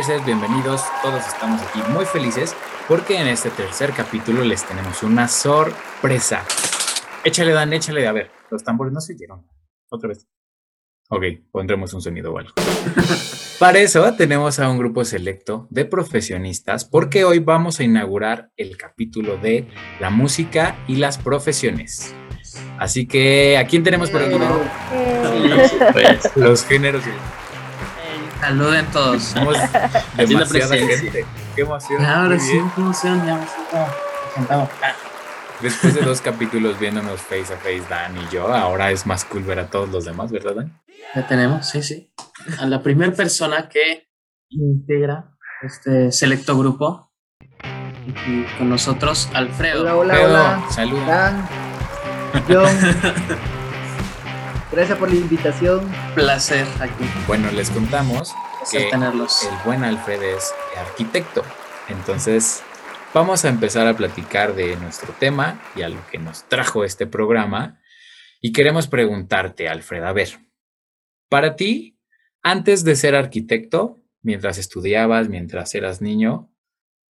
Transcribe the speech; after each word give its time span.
Bienvenidos. 0.00 0.82
Todos 1.02 1.26
estamos 1.26 1.60
aquí 1.60 1.78
muy 1.90 2.06
felices 2.06 2.56
porque 2.88 3.20
en 3.20 3.26
este 3.26 3.50
tercer 3.50 3.92
capítulo 3.92 4.42
les 4.42 4.64
tenemos 4.64 5.02
una 5.02 5.28
sorpresa. 5.28 6.42
Échale, 7.22 7.52
Dan, 7.52 7.74
échale. 7.74 8.06
A 8.06 8.12
ver, 8.12 8.30
los 8.50 8.64
tambores 8.64 8.94
no 8.94 9.02
se 9.02 9.12
hicieron. 9.12 9.46
Otra 9.90 10.08
vez. 10.08 10.26
Ok, 11.10 11.24
pondremos 11.52 11.92
un 11.92 12.00
sonido 12.00 12.32
o 12.32 12.38
algo. 12.38 12.50
Para 13.58 13.80
eso 13.80 14.10
tenemos 14.14 14.58
a 14.58 14.70
un 14.70 14.78
grupo 14.78 15.04
selecto 15.04 15.66
de 15.68 15.84
profesionistas 15.84 16.86
porque 16.86 17.24
hoy 17.24 17.40
vamos 17.40 17.78
a 17.78 17.84
inaugurar 17.84 18.50
el 18.56 18.78
capítulo 18.78 19.36
de 19.36 19.68
la 20.00 20.08
música 20.08 20.78
y 20.88 20.96
las 20.96 21.18
profesiones. 21.18 22.14
Así 22.78 23.06
que, 23.06 23.58
¿a 23.58 23.66
quién 23.66 23.82
tenemos 23.82 24.08
por 24.08 24.22
aquí? 24.22 24.34
Los 26.36 26.64
géneros. 26.64 27.04
Saluden 28.40 28.86
todos. 28.86 29.22
Somos 29.22 29.56
demasiada 30.16 30.76
gente. 30.76 31.26
Qué 31.54 31.62
emoción. 31.62 32.04
Ahora 32.04 32.38
sí, 32.38 32.52
qué 32.74 32.80
emoción, 32.80 33.26
ya 33.26 33.36
me 33.36 33.46
siento 33.46 33.86
encantado. 34.30 34.68
Después 35.60 35.94
de 35.94 36.00
dos 36.00 36.20
capítulos 36.22 36.78
viéndonos 36.78 37.20
face 37.20 37.52
a 37.52 37.56
face, 37.58 37.82
Dan 37.90 38.16
y 38.16 38.26
yo, 38.32 38.48
ahora 38.52 38.90
es 38.90 39.06
más 39.06 39.26
cool 39.26 39.42
ver 39.42 39.58
a 39.58 39.66
todos 39.66 39.90
los 39.90 40.06
demás, 40.06 40.32
¿verdad, 40.32 40.54
Dan? 40.54 40.80
Ya 41.14 41.26
tenemos, 41.26 41.68
sí, 41.68 41.82
sí. 41.82 42.14
A 42.58 42.66
la 42.66 42.82
primera 42.82 43.12
persona 43.12 43.68
que 43.68 44.08
integra 44.48 45.36
este 45.62 46.10
selecto 46.12 46.56
grupo. 46.56 47.12
Y 48.26 48.44
con 48.56 48.70
nosotros, 48.70 49.28
Alfredo. 49.34 49.82
Hola, 49.82 49.94
hola, 49.98 50.14
Pedro, 50.14 50.28
hola. 50.28 50.64
saluda. 50.70 51.06
Dan, 51.06 51.48
John. 52.48 53.50
Gracias 54.72 54.98
por 54.98 55.10
la 55.10 55.16
invitación. 55.16 55.90
Placer 56.14 56.66
aquí. 56.80 57.04
Bueno, 57.26 57.50
les 57.50 57.70
contamos 57.70 58.32
Placer 58.58 58.84
que 58.84 58.90
tenerlos. 58.90 59.42
el 59.42 59.56
buen 59.64 59.82
Alfred 59.82 60.22
es 60.22 60.52
arquitecto. 60.78 61.42
Entonces, 61.88 62.62
vamos 63.12 63.44
a 63.44 63.48
empezar 63.48 63.88
a 63.88 63.96
platicar 63.96 64.54
de 64.54 64.76
nuestro 64.76 65.12
tema 65.18 65.60
y 65.74 65.82
a 65.82 65.88
lo 65.88 65.98
que 66.06 66.18
nos 66.18 66.44
trajo 66.48 66.84
este 66.84 67.06
programa. 67.08 67.80
Y 68.40 68.52
queremos 68.52 68.86
preguntarte, 68.86 69.68
Alfred, 69.68 70.04
a 70.04 70.12
ver, 70.12 70.38
para 71.28 71.56
ti, 71.56 71.98
antes 72.42 72.84
de 72.84 72.94
ser 72.94 73.16
arquitecto, 73.16 73.98
mientras 74.22 74.56
estudiabas, 74.56 75.28
mientras 75.28 75.74
eras 75.74 76.00
niño, 76.00 76.48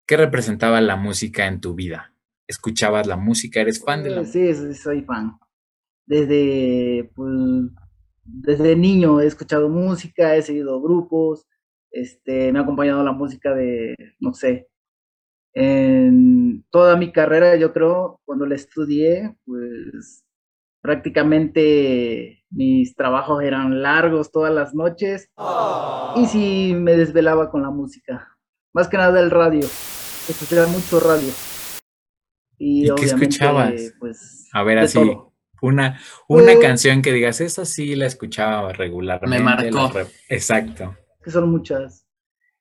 ¿qué 0.06 0.16
representaba 0.16 0.80
la 0.80 0.96
música 0.96 1.46
en 1.46 1.60
tu 1.60 1.74
vida? 1.74 2.14
¿Escuchabas 2.48 3.06
la 3.06 3.16
música? 3.16 3.60
¿Eres 3.60 3.84
fan 3.84 4.02
de 4.02 4.10
la 4.10 4.22
música? 4.22 4.54
Sí, 4.54 4.54
sí, 4.54 4.74
soy 4.74 5.02
fan. 5.02 5.38
Desde, 6.10 7.08
pues, 7.14 7.32
desde 8.24 8.74
niño 8.74 9.20
he 9.20 9.26
escuchado 9.26 9.68
música, 9.68 10.34
he 10.34 10.42
seguido 10.42 10.82
grupos, 10.82 11.46
este, 11.92 12.50
me 12.50 12.58
ha 12.58 12.62
acompañado 12.62 13.04
la 13.04 13.12
música 13.12 13.54
de, 13.54 13.94
no 14.18 14.34
sé, 14.34 14.66
en 15.54 16.64
toda 16.70 16.96
mi 16.96 17.12
carrera, 17.12 17.54
yo 17.54 17.72
creo, 17.72 18.20
cuando 18.24 18.44
la 18.44 18.56
estudié, 18.56 19.36
pues 19.44 20.24
prácticamente 20.82 22.42
mis 22.50 22.96
trabajos 22.96 23.44
eran 23.44 23.80
largos 23.80 24.32
todas 24.32 24.52
las 24.52 24.74
noches 24.74 25.30
y 26.16 26.26
sí 26.26 26.74
me 26.74 26.96
desvelaba 26.96 27.52
con 27.52 27.62
la 27.62 27.70
música. 27.70 28.36
Más 28.74 28.88
que 28.88 28.96
nada 28.96 29.20
el 29.20 29.30
radio, 29.30 29.64
escuchaba 30.28 30.66
mucho 30.66 30.98
radio. 30.98 31.32
¿Y 32.58 32.86
qué 32.86 32.90
obviamente, 32.90 33.26
escuchabas? 33.26 33.94
Pues, 34.00 34.48
A 34.52 34.64
ver, 34.64 34.78
así, 34.78 34.98
todo. 34.98 35.29
Una, 35.62 36.00
una 36.28 36.58
canción 36.58 37.02
que 37.02 37.12
digas, 37.12 37.40
esa 37.40 37.64
sí 37.64 37.94
la 37.94 38.06
escuchaba 38.06 38.72
regularmente. 38.72 39.38
Me 39.38 39.44
marcó. 39.44 39.90
Exacto. 40.28 40.96
que 41.22 41.30
son 41.30 41.50
muchas. 41.50 42.06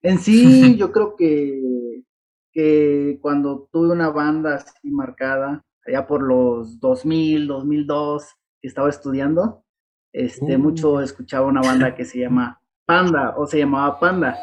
En 0.02 0.20
sí, 0.20 0.76
yo 0.78 0.92
creo 0.92 1.16
que, 1.16 2.04
que 2.52 3.20
cuando 3.22 3.68
tuve 3.72 3.92
una 3.92 4.10
banda 4.10 4.56
así 4.56 4.90
marcada, 4.90 5.64
allá 5.86 6.08
por 6.08 6.22
los 6.22 6.80
2000, 6.80 7.48
2002, 7.48 8.26
que 8.62 8.68
estaba 8.68 8.90
estudiando, 8.90 9.64
este, 10.12 10.56
Uh. 10.56 10.60
mucho 10.60 11.02
escuchaba 11.02 11.48
una 11.48 11.62
banda 11.62 11.96
que 11.96 12.06
se 12.06 12.20
llama 12.20 12.60
Panda, 12.86 13.36
o 13.38 13.46
se 13.46 13.60
llamaba 13.60 14.00
Panda. 14.00 14.38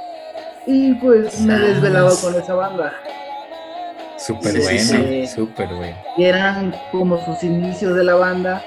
Y 0.67 0.95
pues 0.95 1.41
me 1.41 1.59
desvelaba 1.59 2.11
con 2.21 2.35
esa 2.35 2.55
banda. 2.55 2.93
Súper 4.27 4.53
Sí, 4.53 4.79
sí, 4.79 4.97
bueno, 4.97 5.09
sí. 5.09 5.27
súper 5.29 5.69
bueno. 5.75 5.97
Eran 6.19 6.75
como 6.91 7.25
sus 7.25 7.43
inicios 7.45 7.95
de 7.95 8.05
la 8.05 8.15
banda 8.15 8.63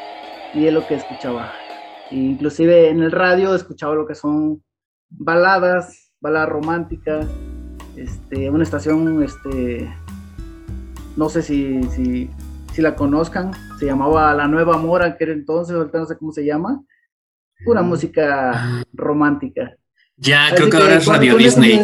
y 0.54 0.66
es 0.68 0.74
lo 0.74 0.86
que 0.88 0.96
escuchaba. 0.96 1.52
Inclusive 2.12 2.90
en 2.90 3.02
el 3.04 3.12
radio 3.12 3.54
escuchaba 3.56 3.94
lo 3.96 4.08
que 4.08 4.16
son 4.16 4.64
baladas, 5.10 6.12
baladas 6.22 6.50
románticas, 6.50 7.26
este, 7.96 8.50
una 8.50 8.64
estación, 8.64 9.22
este, 9.24 9.92
no 11.18 11.30
sé 11.30 11.42
si, 11.42 11.84
si, 11.96 12.30
si 12.74 12.82
la 12.82 12.96
conozcan, 12.96 13.52
se 13.80 13.86
llamaba 13.86 14.34
La 14.34 14.48
Nueva 14.48 14.78
Mora, 14.78 15.18
que 15.18 15.24
era 15.26 15.34
entonces, 15.34 15.76
ahorita 15.76 16.00
no 16.00 16.06
sé 16.06 16.18
cómo 16.18 16.32
se 16.32 16.46
llama, 16.46 16.82
pura 17.66 17.82
música 17.82 18.52
Ah, 18.56 18.84
romántica. 18.94 19.74
Ya, 20.18 20.46
Así 20.48 20.56
creo 20.56 20.70
que 20.70 20.78
ahora 20.78 20.96
es 20.96 21.06
Radio 21.06 21.36
Disney. 21.38 21.80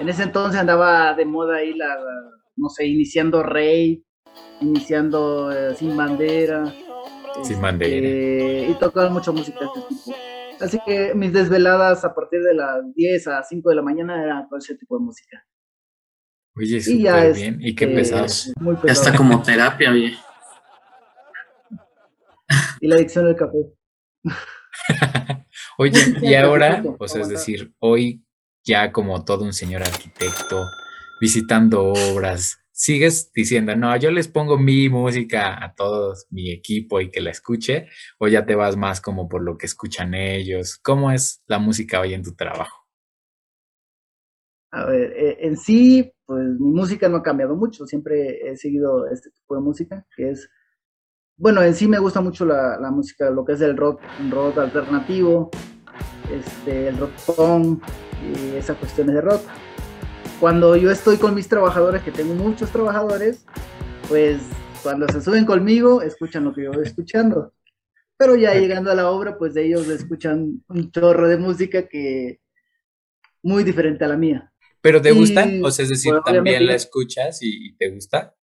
En 0.00 0.08
ese 0.08 0.24
entonces 0.24 0.60
andaba 0.60 1.14
de 1.14 1.24
moda 1.24 1.56
ahí 1.56 1.74
la, 1.74 1.88
la- 1.96 2.30
no 2.56 2.68
sé, 2.68 2.86
iniciando 2.86 3.42
Rey, 3.42 4.04
iniciando 4.60 5.50
eh, 5.52 5.74
Sin 5.76 5.96
Bandera. 5.96 6.66
Sin 6.66 7.42
este, 7.42 7.54
Bandera. 7.60 8.70
Y 8.70 8.74
tocaba 8.78 9.10
mucha 9.10 9.32
música 9.32 9.58
de 9.60 9.66
este 9.66 9.80
tipo. 9.88 10.16
Así 10.60 10.78
que 10.86 11.14
mis 11.14 11.32
desveladas 11.32 12.04
a 12.04 12.14
partir 12.14 12.40
de 12.42 12.54
las 12.54 12.80
10 12.94 13.26
a 13.28 13.42
5 13.42 13.70
de 13.70 13.76
la 13.76 13.82
mañana 13.82 14.22
eran 14.22 14.48
con 14.48 14.58
ese 14.58 14.76
tipo 14.76 14.96
de 14.98 15.04
música. 15.04 15.44
Oye, 16.56 16.76
Y 16.86 17.02
ya 17.02 17.12
súper 17.14 17.30
es, 17.30 17.36
bien. 17.36 17.58
Y 17.60 17.74
qué 17.74 17.84
eh, 17.86 17.94
pesado. 17.94 18.26
Muy 18.60 18.76
Ya 18.76 18.80
pesado. 18.82 19.06
está 19.08 19.16
como 19.16 19.42
terapia, 19.42 19.90
oye. 19.90 20.14
Y 22.80 22.86
la 22.86 22.96
adicción 22.96 23.26
al 23.26 23.36
café. 23.36 23.58
Oye, 25.78 25.98
y 26.22 26.30
Ya, 26.30 26.44
ahora, 26.44 26.82
pues 26.98 27.16
es 27.16 27.28
decir, 27.28 27.74
hoy 27.80 28.22
ya 28.64 28.92
como 28.92 29.24
todo 29.24 29.44
un 29.44 29.52
señor 29.52 29.82
arquitecto, 29.82 30.66
visitando 31.20 31.92
obras, 31.92 32.58
sigues 32.72 33.30
diciendo, 33.32 33.76
no, 33.76 33.96
yo 33.96 34.10
les 34.10 34.28
pongo 34.28 34.58
mi 34.58 34.88
música 34.88 35.64
a 35.64 35.74
todos, 35.74 36.26
mi 36.30 36.50
equipo 36.50 37.00
y 37.00 37.10
que 37.10 37.20
la 37.20 37.30
escuche, 37.30 37.86
o 38.18 38.26
ya 38.26 38.44
te 38.46 38.56
vas 38.56 38.76
más 38.76 39.00
como 39.00 39.28
por 39.28 39.42
lo 39.42 39.56
que 39.56 39.66
escuchan 39.66 40.14
ellos. 40.14 40.78
¿Cómo 40.82 41.12
es 41.12 41.42
la 41.46 41.58
música 41.58 42.00
hoy 42.00 42.14
en 42.14 42.24
tu 42.24 42.34
trabajo? 42.34 42.84
A 44.72 44.86
ver, 44.86 45.12
eh, 45.12 45.36
en 45.40 45.56
sí, 45.56 46.12
pues 46.26 46.44
mi 46.58 46.72
música 46.72 47.08
no 47.08 47.18
ha 47.18 47.22
cambiado 47.22 47.54
mucho, 47.54 47.86
siempre 47.86 48.50
he 48.50 48.56
seguido 48.56 49.06
este 49.06 49.30
tipo 49.30 49.54
de 49.54 49.60
música, 49.60 50.04
que 50.16 50.30
es, 50.30 50.50
bueno, 51.36 51.62
en 51.62 51.74
sí 51.74 51.86
me 51.86 52.00
gusta 52.00 52.20
mucho 52.20 52.44
la, 52.44 52.76
la 52.80 52.90
música, 52.90 53.30
lo 53.30 53.44
que 53.44 53.52
es 53.52 53.60
el 53.60 53.76
rock, 53.76 54.00
rock 54.30 54.58
alternativo, 54.58 55.50
este, 56.32 56.88
el 56.88 56.98
rock 56.98 57.12
punk 57.26 57.82
y 58.22 58.56
esas 58.56 58.76
cuestiones 58.78 59.14
de 59.14 59.20
rock. 59.20 59.42
Cuando 60.40 60.76
yo 60.76 60.90
estoy 60.90 61.16
con 61.16 61.34
mis 61.34 61.48
trabajadores, 61.48 62.02
que 62.02 62.10
tengo 62.10 62.34
muchos 62.34 62.70
trabajadores, 62.70 63.44
pues 64.08 64.42
cuando 64.82 65.06
se 65.08 65.20
suben 65.20 65.46
conmigo, 65.46 66.02
escuchan 66.02 66.44
lo 66.44 66.52
que 66.54 66.64
yo 66.64 66.72
voy 66.72 66.84
escuchando. 66.84 67.52
Pero 68.16 68.36
ya 68.36 68.54
llegando 68.54 68.90
a 68.90 68.94
la 68.94 69.10
obra, 69.10 69.38
pues 69.38 69.56
ellos 69.56 69.88
escuchan 69.88 70.62
un 70.68 70.90
chorro 70.90 71.28
de 71.28 71.36
música 71.36 71.88
que 71.88 72.40
muy 73.42 73.64
diferente 73.64 74.04
a 74.04 74.08
la 74.08 74.16
mía. 74.16 74.52
¿Pero 74.80 75.00
te 75.00 75.12
Y, 75.12 75.18
gusta? 75.18 75.48
O 75.62 75.70
sea, 75.70 75.84
es 75.84 75.88
decir, 75.88 76.12
bueno, 76.12 76.24
también 76.24 76.66
la 76.66 76.74
escuchas 76.74 77.42
y, 77.42 77.68
y 77.68 77.76
te 77.76 77.90
gusta. 77.90 78.34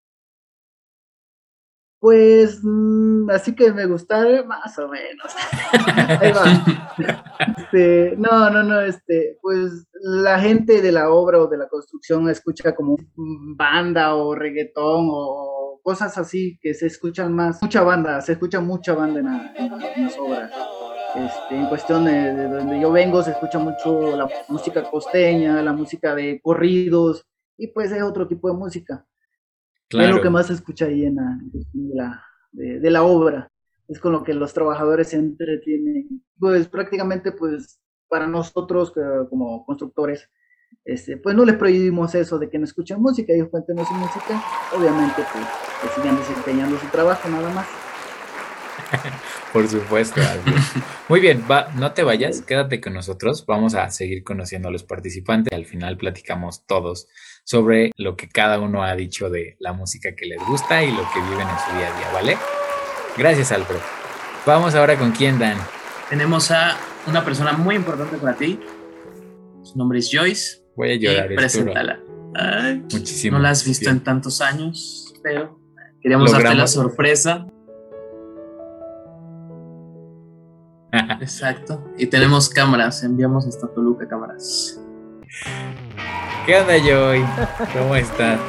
Pues 2.01 2.59
mm, 2.63 3.29
así 3.29 3.53
que 3.55 3.71
me 3.71 3.85
gusta 3.85 4.25
más 4.47 4.77
o 4.79 4.87
menos. 4.87 5.31
Ahí 6.19 6.31
va. 6.31 7.23
Este, 7.57 8.15
no, 8.17 8.49
no, 8.49 8.63
no, 8.63 8.81
este, 8.81 9.37
pues 9.39 9.87
la 10.01 10.39
gente 10.39 10.81
de 10.81 10.91
la 10.91 11.11
obra 11.11 11.39
o 11.39 11.47
de 11.47 11.57
la 11.59 11.67
construcción 11.67 12.27
escucha 12.27 12.73
como 12.73 12.97
banda 13.15 14.15
o 14.15 14.33
reggaetón 14.33 15.09
o 15.11 15.79
cosas 15.83 16.17
así 16.17 16.57
que 16.59 16.73
se 16.73 16.87
escuchan 16.87 17.33
más, 17.35 17.61
mucha 17.61 17.83
banda, 17.83 18.19
se 18.21 18.31
escucha 18.33 18.59
mucha 18.59 18.93
banda 18.95 19.19
en, 19.19 19.25
la- 19.27 19.53
en 19.55 19.71
la- 19.79 19.93
en 19.93 20.03
las 20.05 20.17
obras. 20.17 20.51
Este, 21.15 21.55
en 21.55 21.67
cuestión 21.67 22.05
de, 22.05 22.11
de 22.33 22.47
donde 22.47 22.79
yo 22.79 22.91
vengo 22.91 23.21
se 23.21 23.31
escucha 23.31 23.59
mucho 23.59 24.15
la 24.17 24.27
música 24.47 24.89
costeña, 24.89 25.61
la 25.61 25.73
música 25.73 26.15
de 26.15 26.39
corridos 26.41 27.27
y 27.57 27.67
pues 27.67 27.91
es 27.91 28.01
otro 28.01 28.27
tipo 28.27 28.47
de 28.49 28.57
música. 28.57 29.05
Es 29.99 29.99
Claro. 29.99 30.15
lo 30.17 30.21
que 30.21 30.29
más 30.29 30.47
se 30.47 30.53
escucha 30.53 30.85
ahí 30.85 31.05
en 31.05 31.15
la, 31.15 31.37
de, 31.41 31.65
la, 31.95 32.23
de, 32.51 32.79
de 32.79 32.89
la 32.91 33.03
obra. 33.03 33.51
Es 33.87 33.99
con 33.99 34.13
lo 34.13 34.23
que 34.23 34.33
los 34.33 34.53
trabajadores 34.53 35.09
se 35.09 35.17
entretienen. 35.17 36.23
Pues 36.39 36.67
prácticamente, 36.67 37.31
pues, 37.33 37.79
para 38.07 38.27
nosotros 38.27 38.93
como 39.29 39.65
constructores, 39.65 40.29
este, 40.85 41.17
pues 41.17 41.35
no 41.35 41.43
les 41.45 41.55
prohibimos 41.55 42.15
eso 42.15 42.39
de 42.39 42.49
que 42.49 42.57
no 42.57 42.63
escuchen 42.63 43.01
música, 43.01 43.33
ellos 43.33 43.49
cuéntenos 43.49 43.87
su 43.87 43.93
música, 43.93 44.41
obviamente, 44.77 45.21
pues, 45.33 45.45
que 45.81 46.01
sigan 46.01 46.17
desempeñando 46.17 46.77
su 46.79 46.87
trabajo, 46.87 47.27
nada 47.29 47.49
más. 47.53 47.67
Por 49.53 49.67
supuesto. 49.67 50.21
Muy 51.09 51.19
bien, 51.19 51.43
va, 51.49 51.67
no 51.75 51.91
te 51.93 52.03
vayas, 52.03 52.41
quédate 52.41 52.79
con 52.79 52.93
nosotros. 52.93 53.45
Vamos 53.45 53.75
a 53.75 53.89
seguir 53.91 54.23
conociendo 54.23 54.69
a 54.69 54.71
los 54.71 54.83
participantes. 54.83 55.51
Al 55.53 55.65
final 55.65 55.97
platicamos 55.97 56.65
todos 56.65 57.07
sobre 57.43 57.91
lo 57.97 58.15
que 58.15 58.29
cada 58.29 58.59
uno 58.59 58.83
ha 58.83 58.95
dicho 58.95 59.29
de 59.29 59.55
la 59.59 59.73
música 59.73 60.15
que 60.15 60.25
les 60.25 60.39
gusta 60.45 60.83
y 60.83 60.91
lo 60.91 61.03
que 61.13 61.19
viven 61.21 61.47
en 61.47 61.59
su 61.59 61.77
día 61.77 61.93
a 61.93 61.97
día, 61.97 62.11
¿vale? 62.13 62.37
Gracias, 63.17 63.51
Alfred. 63.51 63.79
Vamos 64.45 64.73
ahora 64.75 64.97
con 64.97 65.11
quién, 65.11 65.37
Dan. 65.37 65.57
Tenemos 66.09 66.51
a 66.51 66.77
una 67.07 67.23
persona 67.23 67.53
muy 67.53 67.75
importante 67.75 68.17
para 68.17 68.35
ti. 68.35 68.59
Su 69.63 69.77
nombre 69.77 69.99
es 69.99 70.09
Joyce. 70.11 70.61
Voy 70.75 70.91
a 70.91 70.95
llorar. 70.95 71.31
Y 71.31 71.35
preséntala. 71.35 71.99
Muchísimo. 72.91 73.37
No 73.37 73.43
la 73.43 73.49
has 73.49 73.65
visto 73.65 73.89
en 73.89 73.99
tantos 74.01 74.41
años, 74.41 75.13
pero 75.21 75.59
queríamos 76.01 76.31
darte 76.31 76.55
la 76.55 76.67
sorpresa. 76.67 77.45
Exacto. 81.21 81.83
Y 81.97 82.07
tenemos 82.07 82.49
cámaras, 82.49 83.03
enviamos 83.03 83.47
hasta 83.47 83.67
Toluca 83.67 84.07
cámaras. 84.07 84.79
¿Qué 86.45 86.57
onda, 86.57 86.73
Joy? 86.79 87.23
¿Cómo 87.71 87.95
estás? 87.95 88.39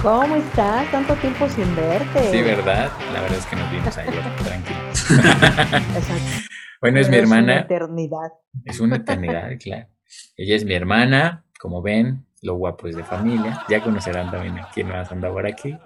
¿Cómo 0.00 0.36
estás? 0.36 0.88
Tanto 0.92 1.14
tiempo 1.16 1.48
sin 1.48 1.74
verte. 1.74 2.30
Sí, 2.30 2.40
¿verdad? 2.40 2.92
La 3.12 3.20
verdad 3.20 3.38
es 3.38 3.46
que 3.46 3.56
nos 3.56 3.70
vimos 3.72 3.98
ayer, 3.98 4.22
tranquilo. 4.44 4.78
Exacto. 5.96 6.48
Bueno, 6.80 7.00
es 7.00 7.10
mi 7.10 7.16
hermana. 7.16 7.52
Es 7.52 7.58
una 7.58 7.74
eternidad. 7.74 8.32
Es 8.64 8.80
una 8.80 8.96
eternidad, 8.96 9.50
claro. 9.60 9.88
Ella 10.36 10.54
es 10.54 10.64
mi 10.64 10.74
hermana, 10.74 11.44
como 11.58 11.82
ven, 11.82 12.24
lo 12.42 12.54
guapo 12.54 12.86
es 12.86 12.94
de 12.94 13.02
familia. 13.02 13.64
Ya 13.68 13.82
conocerán 13.82 14.30
también 14.30 14.60
a 14.60 14.68
quién 14.72 14.86
más 14.88 15.10
anda 15.10 15.32
por 15.32 15.46
aquí. 15.48 15.76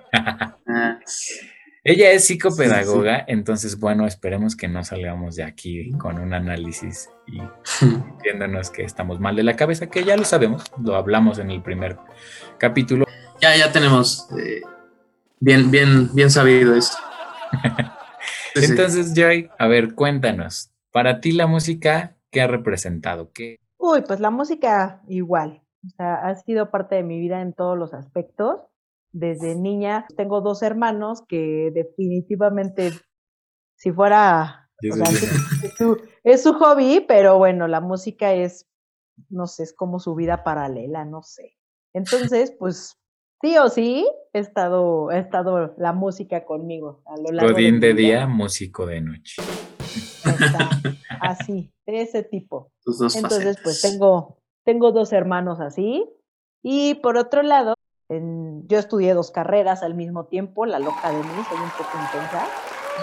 Ella 1.85 2.13
es 2.13 2.27
psicopedagoga, 2.27 3.25
entonces 3.27 3.81
bueno, 3.81 4.07
esperemos 4.07 4.55
que 4.55 4.69
no 4.69 4.85
salgamos 4.85 5.35
de 5.35 5.43
aquí 5.43 5.91
con 5.99 6.21
un 6.21 6.33
análisis 6.33 7.11
y 7.27 7.41
entiéndanos 7.85 8.71
que 8.71 8.85
estamos 8.85 9.19
mal 9.19 9.35
de 9.35 9.43
la 9.43 9.57
cabeza, 9.57 9.89
que 9.91 10.05
ya 10.05 10.17
lo 10.17 10.23
sabemos, 10.25 10.63
lo 10.81 10.95
hablamos 10.95 11.41
en 11.41 11.51
el 11.51 11.61
primer 11.61 11.99
capítulo. 12.57 13.05
Ya, 13.41 13.57
ya 13.57 13.73
tenemos 13.73 14.29
eh, 14.39 14.63
bien, 15.41 15.73
bien, 15.73 16.09
bien 16.15 16.31
sabido 16.31 16.77
eso. 16.77 16.97
entonces, 18.55 19.13
Joy, 19.13 19.51
a 19.59 19.67
ver, 19.67 19.97
cuéntanos, 19.97 20.71
para 20.93 21.21
ti 21.21 21.33
la 21.33 21.49
música, 21.49 22.15
¿qué 22.31 22.43
ha 22.43 22.47
representado? 22.47 23.33
¿Qué? 23.33 23.59
Uy, 23.77 24.03
pues 24.03 24.21
la 24.21 24.31
música 24.31 25.03
igual, 25.09 25.63
o 25.85 25.91
sea, 25.97 26.15
ha 26.29 26.37
sido 26.37 26.71
parte 26.71 26.95
de 26.95 27.03
mi 27.03 27.19
vida 27.19 27.41
en 27.41 27.53
todos 27.53 27.77
los 27.77 27.93
aspectos 27.93 28.61
desde 29.13 29.55
niña. 29.55 30.07
Tengo 30.17 30.41
dos 30.41 30.63
hermanos 30.63 31.23
que 31.29 31.71
definitivamente, 31.73 32.93
si 33.77 33.93
fuera, 33.93 34.71
es, 36.25 36.43
su, 36.43 36.53
hobby, 36.55 37.05
pero 37.07 37.39
bueno, 37.39 37.69
la 37.69 37.81
música 37.81 38.33
es, 38.35 38.67
no 39.29 39.47
sé, 39.47 39.65
es 39.65 39.75
como 39.75 40.01
su 40.01 40.15
vida 40.15 40.43
paralela, 40.45 41.05
no 41.05 41.23
sé. 41.23 41.57
Entonces, 41.95 42.55
pues 42.59 42.99
sí 43.41 43.57
o 43.59 43.69
sí, 43.69 44.09
he 44.33 44.39
estado, 44.39 45.11
he 45.11 45.19
estado 45.19 45.75
la 45.77 45.93
música 45.93 46.45
conmigo 46.45 47.03
a 47.07 47.17
lo 47.17 47.33
largo 47.33 47.53
Godín 47.53 47.81
de, 47.81 47.95
día, 47.95 48.27
músico 48.27 48.87
de 48.87 49.01
noche. 49.03 49.43
así, 51.21 51.71
de 51.87 52.03
ese 52.03 52.23
tipo. 52.23 52.73
Entonces, 52.87 53.59
pues 53.63 53.83
tengo, 53.83 54.39
tengo 54.65 54.93
dos 54.93 55.13
hermanos 55.13 55.61
así. 55.61 56.09
Y 56.65 56.95
por 56.97 57.17
otro 57.17 57.43
lado, 57.43 57.75
yo 58.09 58.79
estudié 58.79 59.15
dos 59.15 59.31
carreras 59.31 59.83
al 59.83 59.95
mismo 59.95 60.27
tiempo, 60.27 60.67
la 60.67 60.79
loca 60.79 61.11
de 61.11 61.19
mí, 61.19 61.45
soy 61.49 61.59
un 61.59 61.71
poco 61.71 61.99
intensa. 61.99 62.47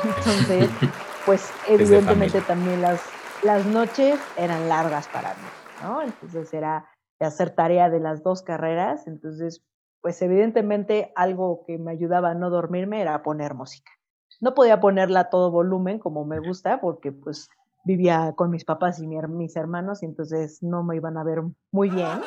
Entonces, 0.17 0.69
pues 1.25 1.51
evidentemente 1.67 2.41
también 2.41 2.81
las, 2.81 3.01
las 3.43 3.65
noches 3.65 4.19
eran 4.37 4.69
largas 4.69 5.07
para 5.07 5.29
mí, 5.29 5.47
¿no? 5.81 6.01
Entonces 6.01 6.53
era 6.53 6.85
hacer 7.19 7.49
tarea 7.51 7.89
de 7.89 7.99
las 7.99 8.23
dos 8.23 8.41
carreras, 8.43 9.07
entonces, 9.07 9.63
pues 10.01 10.21
evidentemente 10.21 11.11
algo 11.15 11.63
que 11.65 11.77
me 11.77 11.91
ayudaba 11.91 12.31
a 12.31 12.33
no 12.33 12.49
dormirme 12.49 13.01
era 13.01 13.21
poner 13.23 13.53
música. 13.53 13.91
No 14.39 14.53
podía 14.53 14.79
ponerla 14.79 15.21
a 15.21 15.29
todo 15.29 15.51
volumen 15.51 15.99
como 15.99 16.23
me 16.23 16.39
gusta, 16.39 16.79
porque 16.79 17.11
pues 17.11 17.49
vivía 17.83 18.33
con 18.35 18.51
mis 18.51 18.63
papás 18.63 18.99
y 18.99 19.07
mis 19.07 19.55
hermanos 19.55 20.03
y 20.03 20.05
entonces 20.05 20.61
no 20.61 20.83
me 20.83 20.95
iban 20.95 21.17
a 21.17 21.23
ver 21.23 21.41
muy 21.71 21.89
bien. 21.89 22.21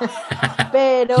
Pero 0.72 1.16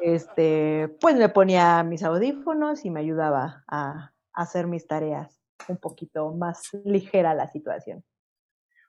este, 0.00 0.88
pues 1.00 1.16
me 1.16 1.28
ponía 1.28 1.82
mis 1.82 2.02
audífonos 2.02 2.84
y 2.84 2.90
me 2.90 3.00
ayudaba 3.00 3.64
a, 3.68 4.12
hacer 4.32 4.66
mis 4.66 4.86
tareas 4.86 5.40
un 5.68 5.76
poquito 5.76 6.32
más 6.32 6.70
ligera 6.84 7.34
la 7.34 7.48
situación. 7.48 8.04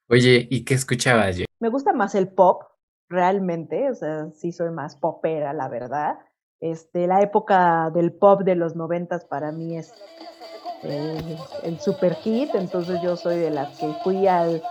Oye, 0.07 0.47
¿y 0.49 0.63
qué 0.63 0.75
escuchabas? 0.75 1.37
Yo? 1.37 1.45
Me 1.59 1.69
gusta 1.69 1.93
más 1.93 2.15
el 2.15 2.29
pop, 2.29 2.63
realmente, 3.09 3.89
o 3.89 3.95
sea, 3.95 4.29
sí 4.31 4.51
soy 4.51 4.69
más 4.69 4.95
popera, 4.95 5.51
la 5.51 5.67
verdad. 5.67 6.19
Este, 6.59 7.07
la 7.07 7.21
época 7.21 7.89
del 7.93 8.13
pop 8.13 8.43
de 8.43 8.55
los 8.55 8.75
noventas 8.75 9.25
para 9.25 9.51
mí 9.51 9.77
es 9.77 9.93
eh, 10.83 11.37
el 11.63 11.79
super 11.79 12.13
hit, 12.15 12.53
entonces 12.53 13.01
yo 13.01 13.17
soy 13.17 13.37
de 13.37 13.49
las 13.49 13.77
que 13.77 13.93
fui 14.03 14.27
al 14.27 14.61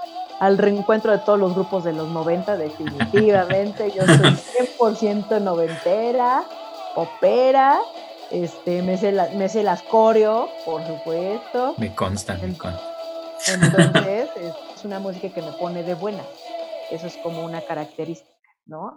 al 0.41 0.57
reencuentro 0.57 1.13
de 1.13 1.19
todos 1.19 1.39
los 1.39 1.55
grupos 1.55 1.85
de 1.85 1.93
los 1.93 2.09
90, 2.09 2.57
definitivamente. 2.57 3.93
Yo 3.95 4.05
soy 4.07 4.37
100% 4.81 5.41
noventera, 5.41 6.45
opera, 6.97 7.81
este, 8.31 8.83
me, 8.83 8.97
sé 8.97 9.13
me 9.37 9.49
sé 9.49 9.63
las 9.63 9.83
coreo, 9.83 10.49
por 10.65 10.83
supuesto. 10.87 11.75
Me 11.79 11.95
consta, 11.95 12.35
me 12.37 12.57
consta. 12.57 12.81
Entonces, 13.47 14.31
es 14.37 14.85
una 14.85 14.99
música 14.99 15.33
que 15.33 15.43
me 15.43 15.53
pone 15.53 15.83
de 15.83 15.95
buena. 15.95 16.25
Eso 16.91 17.07
es 17.07 17.17
como 17.19 17.45
una 17.45 17.63
característica, 17.63 18.35
¿no? 18.67 18.97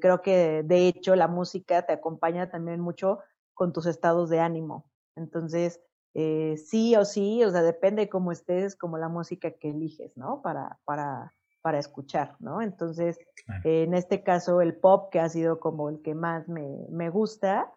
creo 0.00 0.22
que 0.22 0.62
de 0.62 0.86
hecho 0.86 1.16
la 1.16 1.26
música 1.26 1.84
te 1.84 1.92
acompaña 1.92 2.48
también 2.48 2.78
mucho 2.78 3.18
con 3.54 3.72
tus 3.72 3.86
estados 3.86 4.30
de 4.30 4.38
ánimo. 4.38 4.88
Entonces, 5.16 5.80
eh, 6.14 6.56
sí 6.56 6.94
o 6.94 7.04
sí, 7.04 7.42
o 7.42 7.50
sea, 7.50 7.62
depende 7.62 8.08
cómo 8.08 8.30
estés, 8.30 8.76
como 8.76 8.98
la 8.98 9.08
música 9.08 9.50
que 9.50 9.70
eliges, 9.70 10.16
¿no? 10.16 10.42
Para, 10.42 10.78
para, 10.84 11.34
para 11.64 11.78
escuchar, 11.78 12.36
¿no? 12.40 12.60
Entonces, 12.60 13.18
en 13.64 13.94
este 13.94 14.22
caso, 14.22 14.60
el 14.60 14.76
pop, 14.76 15.10
que 15.10 15.18
ha 15.18 15.30
sido 15.30 15.60
como 15.60 15.88
el 15.88 16.02
que 16.02 16.14
más 16.14 16.46
me, 16.46 16.68
me 16.90 17.08
gusta, 17.08 17.72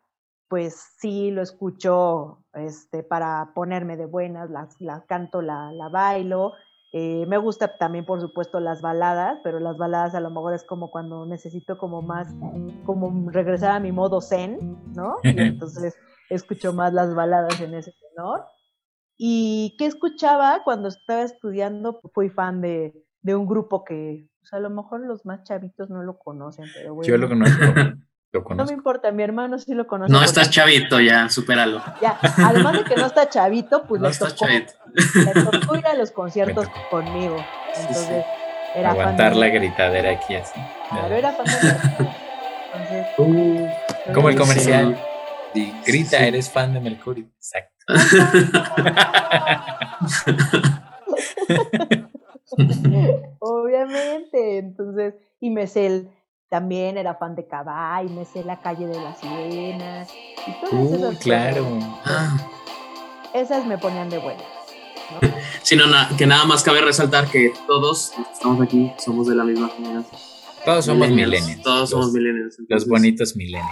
pues 0.49 0.75
sí 0.97 1.31
lo 1.31 1.41
escucho 1.41 2.43
este, 2.53 3.01
para 3.03 3.53
ponerme 3.55 3.95
de 3.95 4.05
buenas, 4.05 4.49
la, 4.49 4.67
la 4.79 5.05
canto, 5.05 5.41
la, 5.41 5.71
la 5.71 5.87
bailo. 5.87 6.51
Eh, 6.91 7.25
me 7.27 7.37
gusta 7.37 7.77
también, 7.77 8.05
por 8.05 8.19
supuesto, 8.19 8.59
las 8.59 8.81
baladas, 8.81 9.39
pero 9.41 9.57
las 9.61 9.77
baladas 9.77 10.15
a 10.15 10.19
lo 10.19 10.31
mejor 10.31 10.53
es 10.53 10.65
como 10.65 10.91
cuando 10.91 11.25
necesito 11.25 11.77
como 11.77 12.01
más, 12.01 12.27
como 12.85 13.31
regresar 13.31 13.71
a 13.71 13.79
mi 13.79 13.93
modo 13.93 14.19
zen, 14.19 14.77
¿no? 14.95 15.15
Y 15.23 15.39
entonces 15.39 15.95
escucho 16.29 16.73
más 16.73 16.91
las 16.91 17.15
baladas 17.15 17.61
en 17.61 17.73
ese 17.73 17.93
tenor. 18.09 18.43
¿Y 19.15 19.77
qué 19.79 19.85
escuchaba 19.85 20.61
cuando 20.65 20.89
estaba 20.89 21.21
estudiando? 21.21 22.01
Fui 22.13 22.29
fan 22.29 22.59
de, 22.59 23.06
de 23.21 23.35
un 23.35 23.47
grupo 23.47 23.83
que 23.83 24.27
pues, 24.39 24.53
a 24.53 24.59
lo 24.59 24.69
mejor 24.69 25.01
los 25.01 25.25
más 25.25 25.43
chavitos 25.43 25.89
no 25.89 26.03
lo 26.03 26.17
conocen, 26.17 26.65
pero 26.73 26.95
bueno. 26.95 27.07
Yo 27.07 27.17
lo 27.17 27.27
conozco. 27.27 27.63
No 28.55 28.65
me 28.65 28.73
importa, 28.73 29.09
mi 29.11 29.23
hermano 29.23 29.57
sí 29.57 29.73
lo 29.73 29.87
conoce. 29.87 30.11
No 30.11 30.21
estás 30.21 30.51
chavito, 30.51 30.99
ya, 30.99 31.29
supéralo. 31.29 31.81
Ya, 32.01 32.19
además 32.21 32.73
de 32.73 32.83
que 32.83 32.95
no 32.95 33.05
está 33.07 33.29
chavito, 33.29 33.85
pues 33.87 34.01
no 34.01 34.09
le, 34.09 34.15
tocó, 34.15 34.35
chavito. 34.35 34.73
le 34.93 35.79
ir 35.79 35.87
a 35.87 35.93
los 35.95 36.11
conciertos 36.11 36.67
conmigo. 36.91 37.37
Entonces, 37.75 38.25
era 38.75 38.91
Aguantar 38.91 39.33
la 39.35 39.47
gritadera 39.47 40.11
aquí 40.11 40.35
así. 40.35 40.59
Claro, 40.89 41.15
era 41.15 41.31
fan 41.31 41.45
de 41.45 41.51
Entonces, 42.73 43.07
uh, 43.17 43.67
como 44.13 44.29
el 44.29 44.37
comercial. 44.37 44.99
Y 45.53 45.73
grita, 45.85 46.19
eres 46.19 46.49
fan 46.49 46.73
de 46.73 46.81
Mercurio. 46.81 47.29
Exacto. 47.37 47.85
Obviamente, 53.39 54.57
entonces, 54.57 55.15
y 55.39 55.49
Mesel 55.49 56.09
también 56.49 56.97
era 56.97 57.15
fan 57.15 57.35
de 57.35 57.47
Cabá, 57.47 58.01
y 58.03 58.09
me 58.09 58.25
sé 58.25 58.43
la 58.43 58.61
calle 58.61 58.87
de 58.87 58.99
las 58.99 59.19
sirenas, 59.19 60.09
y 60.47 60.65
todas 60.65 60.91
esas 60.93 61.17
claro. 61.19 61.65
Ah. 62.05 62.37
Esas 63.33 63.65
me 63.65 63.77
ponían 63.77 64.09
de 64.09 64.17
buena. 64.17 64.43
Sino 65.61 65.83
que 66.17 66.25
nada 66.25 66.45
más 66.45 66.63
cabe 66.63 66.81
resaltar 66.81 67.27
que 67.27 67.53
todos 67.67 67.81
los 67.81 68.09
que 68.27 68.33
estamos 68.33 68.61
aquí 68.61 68.91
somos 68.97 69.27
de 69.27 69.35
la 69.35 69.43
misma 69.43 69.69
generación. 69.69 70.19
Todos 70.65 70.85
somos 70.85 71.09
millennials. 71.09 71.61
Todos 71.61 71.89
somos 71.89 72.11
millennials. 72.11 72.57
Los 72.67 72.87
bonitos 72.87 73.35
millennials. 73.35 73.67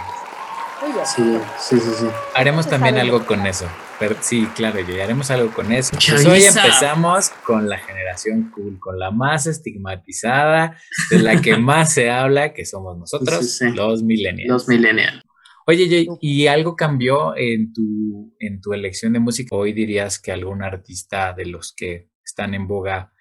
Sí, 1.04 1.38
sí, 1.58 1.80
sí, 1.80 1.90
sí. 2.00 2.06
Haremos 2.34 2.68
también 2.68 2.98
algo 2.98 3.24
con 3.24 3.46
eso. 3.46 3.66
Pero, 3.98 4.14
sí, 4.20 4.46
claro, 4.54 4.78
ya 4.80 5.04
haremos 5.04 5.30
algo 5.30 5.50
con 5.52 5.72
eso. 5.72 5.92
Pues 5.92 6.26
hoy 6.26 6.44
empezamos 6.44 7.30
con 7.44 7.68
la 7.68 7.78
generación 7.78 8.50
cool, 8.54 8.78
con 8.78 8.98
la 8.98 9.10
más 9.10 9.46
estigmatizada, 9.46 10.76
de 11.10 11.18
la 11.20 11.40
que 11.40 11.56
más 11.56 11.94
se 11.94 12.10
habla, 12.10 12.52
que 12.52 12.66
somos 12.66 12.98
nosotros, 12.98 13.60
los 13.74 14.02
millennials. 14.02 14.48
Los 14.48 14.68
millennials. 14.68 15.22
Oye, 15.66 15.88
Jay, 15.88 16.06
¿y 16.20 16.46
algo 16.46 16.76
cambió 16.76 17.36
en 17.36 17.72
tu, 17.72 18.36
en 18.38 18.60
tu 18.60 18.72
elección 18.72 19.14
de 19.14 19.20
música? 19.20 19.56
¿Hoy 19.56 19.72
dirías 19.72 20.20
que 20.20 20.30
algún 20.30 20.62
artista 20.62 21.32
de 21.32 21.46
los 21.46 21.72
que 21.74 22.10
están 22.24 22.54
en 22.54 22.68
boga 22.68 23.12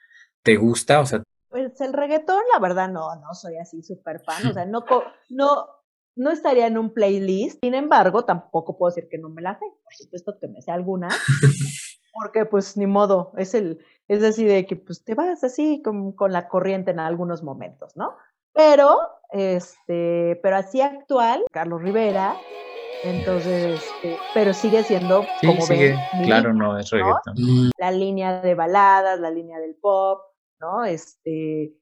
te 0.43 0.57
gusta? 0.57 0.99
O 0.99 1.05
sea, 1.05 1.23
pues 1.49 1.79
el 1.79 1.93
reggaetón, 1.93 2.41
la 2.53 2.59
verdad, 2.59 2.89
no, 2.89 3.15
no 3.15 3.33
soy 3.33 3.57
así 3.57 3.81
súper 3.81 4.19
fan. 4.19 4.45
O 4.47 4.53
sea, 4.53 4.65
no, 4.65 4.83
no, 5.29 5.65
no 6.15 6.31
estaría 6.31 6.67
en 6.67 6.77
un 6.77 6.93
playlist. 6.93 7.59
Sin 7.61 7.73
embargo, 7.73 8.25
tampoco 8.25 8.77
puedo 8.77 8.93
decir 8.93 9.09
que 9.09 9.17
no 9.17 9.29
me 9.29 9.41
la 9.41 9.57
sé. 9.57 9.65
Por 9.83 9.93
supuesto 9.93 10.37
que 10.39 10.47
me 10.47 10.61
sé 10.61 10.71
alguna. 10.71 11.09
Porque, 12.13 12.45
pues, 12.45 12.77
ni 12.77 12.87
modo. 12.87 13.33
Es 13.37 13.53
el, 13.53 13.79
es 14.07 14.23
así 14.23 14.45
de 14.45 14.65
que, 14.65 14.75
pues, 14.75 15.03
te 15.03 15.15
vas 15.15 15.43
así 15.43 15.81
con, 15.83 16.13
con 16.13 16.31
la 16.31 16.47
corriente 16.47 16.91
en 16.91 16.99
algunos 16.99 17.43
momentos, 17.43 17.95
¿no? 17.97 18.15
Pero, 18.53 18.97
este, 19.31 20.39
pero 20.41 20.55
así 20.55 20.79
actual, 20.79 21.43
Carlos 21.51 21.81
Rivera, 21.81 22.37
entonces, 23.03 23.83
este, 23.83 24.17
pero 24.33 24.53
sigue 24.53 24.83
siendo 24.83 25.25
como 25.41 25.61
sigue, 25.61 25.95
claro, 26.23 26.53
no 26.53 26.77
es 26.79 26.89
reggaetón. 26.89 27.35
La 27.77 27.91
línea 27.91 28.41
de 28.41 28.55
baladas, 28.55 29.19
la 29.19 29.29
línea 29.29 29.59
del 29.59 29.75
pop, 29.75 30.21
¿no? 30.59 30.85
Este, 30.85 31.73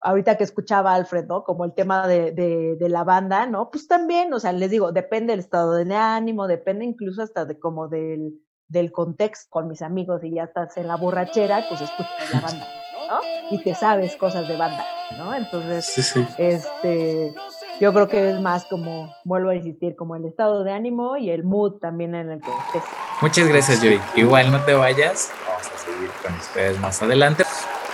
ahorita 0.00 0.36
que 0.36 0.44
escuchaba 0.44 0.94
Alfred, 0.94 1.26
¿no? 1.26 1.44
Como 1.44 1.64
el 1.64 1.74
tema 1.74 2.06
de, 2.06 2.32
de, 2.32 2.88
la 2.88 3.04
banda, 3.04 3.46
¿no? 3.46 3.70
Pues 3.70 3.88
también, 3.88 4.32
o 4.32 4.38
sea, 4.38 4.52
les 4.52 4.70
digo, 4.70 4.92
depende 4.92 5.32
del 5.32 5.40
estado 5.40 5.74
de 5.74 5.94
ánimo, 5.94 6.46
depende 6.46 6.84
incluso 6.84 7.22
hasta 7.22 7.44
de 7.44 7.58
como 7.58 7.88
del, 7.88 8.34
del 8.68 8.92
contexto 8.92 9.48
con 9.50 9.68
mis 9.68 9.82
amigos 9.82 10.22
y 10.24 10.34
ya 10.34 10.44
estás 10.44 10.76
en 10.76 10.88
la 10.88 10.96
borrachera, 10.96 11.64
pues 11.68 11.80
escuchas 11.80 12.32
la 12.32 12.40
banda, 12.40 12.66
¿no? 13.08 13.20
Y 13.50 13.62
te 13.62 13.74
sabes 13.74 14.16
cosas 14.16 14.46
de 14.48 14.56
banda, 14.56 14.84
¿no? 15.18 15.34
Entonces, 15.34 16.14
este, 16.38 17.34
yo 17.80 17.92
creo 17.92 18.08
que 18.08 18.30
es 18.30 18.40
más 18.40 18.64
como, 18.66 19.12
vuelvo 19.24 19.50
a 19.50 19.54
insistir, 19.54 19.96
como 19.96 20.16
el 20.16 20.24
estado 20.24 20.64
de 20.64 20.72
ánimo 20.72 21.16
y 21.16 21.30
el 21.30 21.44
mood 21.44 21.78
también 21.80 22.14
en 22.14 22.30
el 22.30 22.40
que 22.40 22.50
estés. 22.50 22.82
Muchas 23.22 23.48
gracias, 23.48 23.80
Joy. 23.80 24.00
Igual 24.14 24.52
no 24.52 24.60
te 24.64 24.74
vayas, 24.74 25.32
vamos 25.48 25.66
a 25.66 25.78
seguir 25.78 26.10
con 26.22 26.34
ustedes 26.34 26.80
más 26.80 27.02
adelante. 27.02 27.44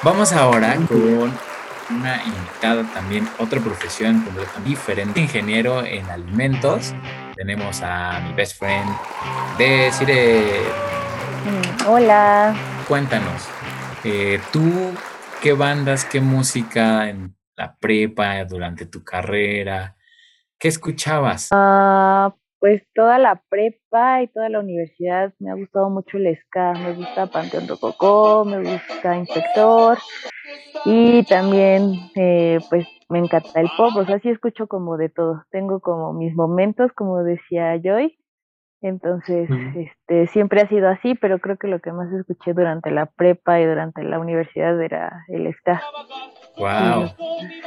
Vamos 0.03 0.33
ahora 0.33 0.77
con 0.89 1.52
una 1.93 2.23
invitada 2.25 2.85
también, 2.93 3.29
otra 3.39 3.61
profesión 3.61 4.23
completamente 4.23 4.69
diferente, 4.69 5.21
ingeniero 5.21 5.85
en 5.85 6.09
alimentos. 6.11 6.95
Tenemos 7.37 7.83
a 7.83 8.21
mi 8.21 8.35
best 8.35 8.59
friend 8.59 8.89
de 9.59 9.91
Cire. 9.93 10.41
Mm, 11.45 11.89
hola. 11.89 12.55
Cuéntanos, 12.89 13.49
eh, 14.05 14.41
¿tú 14.53 14.63
qué 15.43 15.53
bandas, 15.53 16.05
qué 16.05 16.21
música 16.21 17.09
en 17.09 17.37
la 17.57 17.77
prepa, 17.77 18.45
durante 18.45 18.87
tu 18.87 19.05
carrera? 19.05 19.97
¿Qué 20.59 20.69
escuchabas? 20.69 21.49
Ah, 21.53 22.35
pues 22.59 22.83
toda 22.95 23.19
la 23.19 23.43
prepa 23.49 24.23
y 24.23 24.29
toda 24.29 24.49
la 24.49 24.61
universidad 24.61 25.33
me 25.41 25.51
ha 25.51 25.55
gustado 25.55 25.91
mucho 25.91 26.17
el 26.17 26.37
ska, 26.37 26.73
me 26.75 26.93
gusta 26.93 27.27
Panteón 27.27 27.67
Rococó, 27.67 28.45
me 28.45 28.59
gusta 28.59 29.17
Inspector 29.17 29.99
y 30.85 31.25
también 31.25 31.95
eh, 32.17 32.59
pues 32.71 32.87
me 33.09 33.19
encanta 33.19 33.61
el 33.61 33.71
pop, 33.77 33.95
o 33.97 34.05
sea, 34.05 34.19
sí 34.21 34.31
escucho 34.31 34.67
como 34.67 34.97
de 34.97 35.09
todo, 35.09 35.45
tengo 35.51 35.81
como 35.81 36.13
mis 36.13 36.35
momentos, 36.35 36.91
como 36.95 37.23
decía 37.23 37.79
Joy, 37.83 38.19
entonces 38.83 39.49
este 39.77 40.27
siempre 40.29 40.61
ha 40.61 40.69
sido 40.69 40.89
así, 40.89 41.15
pero 41.15 41.39
creo 41.39 41.57
que 41.57 41.69
lo 41.69 41.81
que 41.81 41.93
más 41.93 42.13
escuché 42.13 42.53
durante 42.53 42.91
la 42.91 43.07
prepa 43.07 43.61
y 43.61 43.65
durante 43.65 44.03
la 44.03 44.19
universidad 44.19 44.81
era 44.83 45.25
el 45.29 45.55
ska. 45.55 45.81
Wow, 46.59 47.11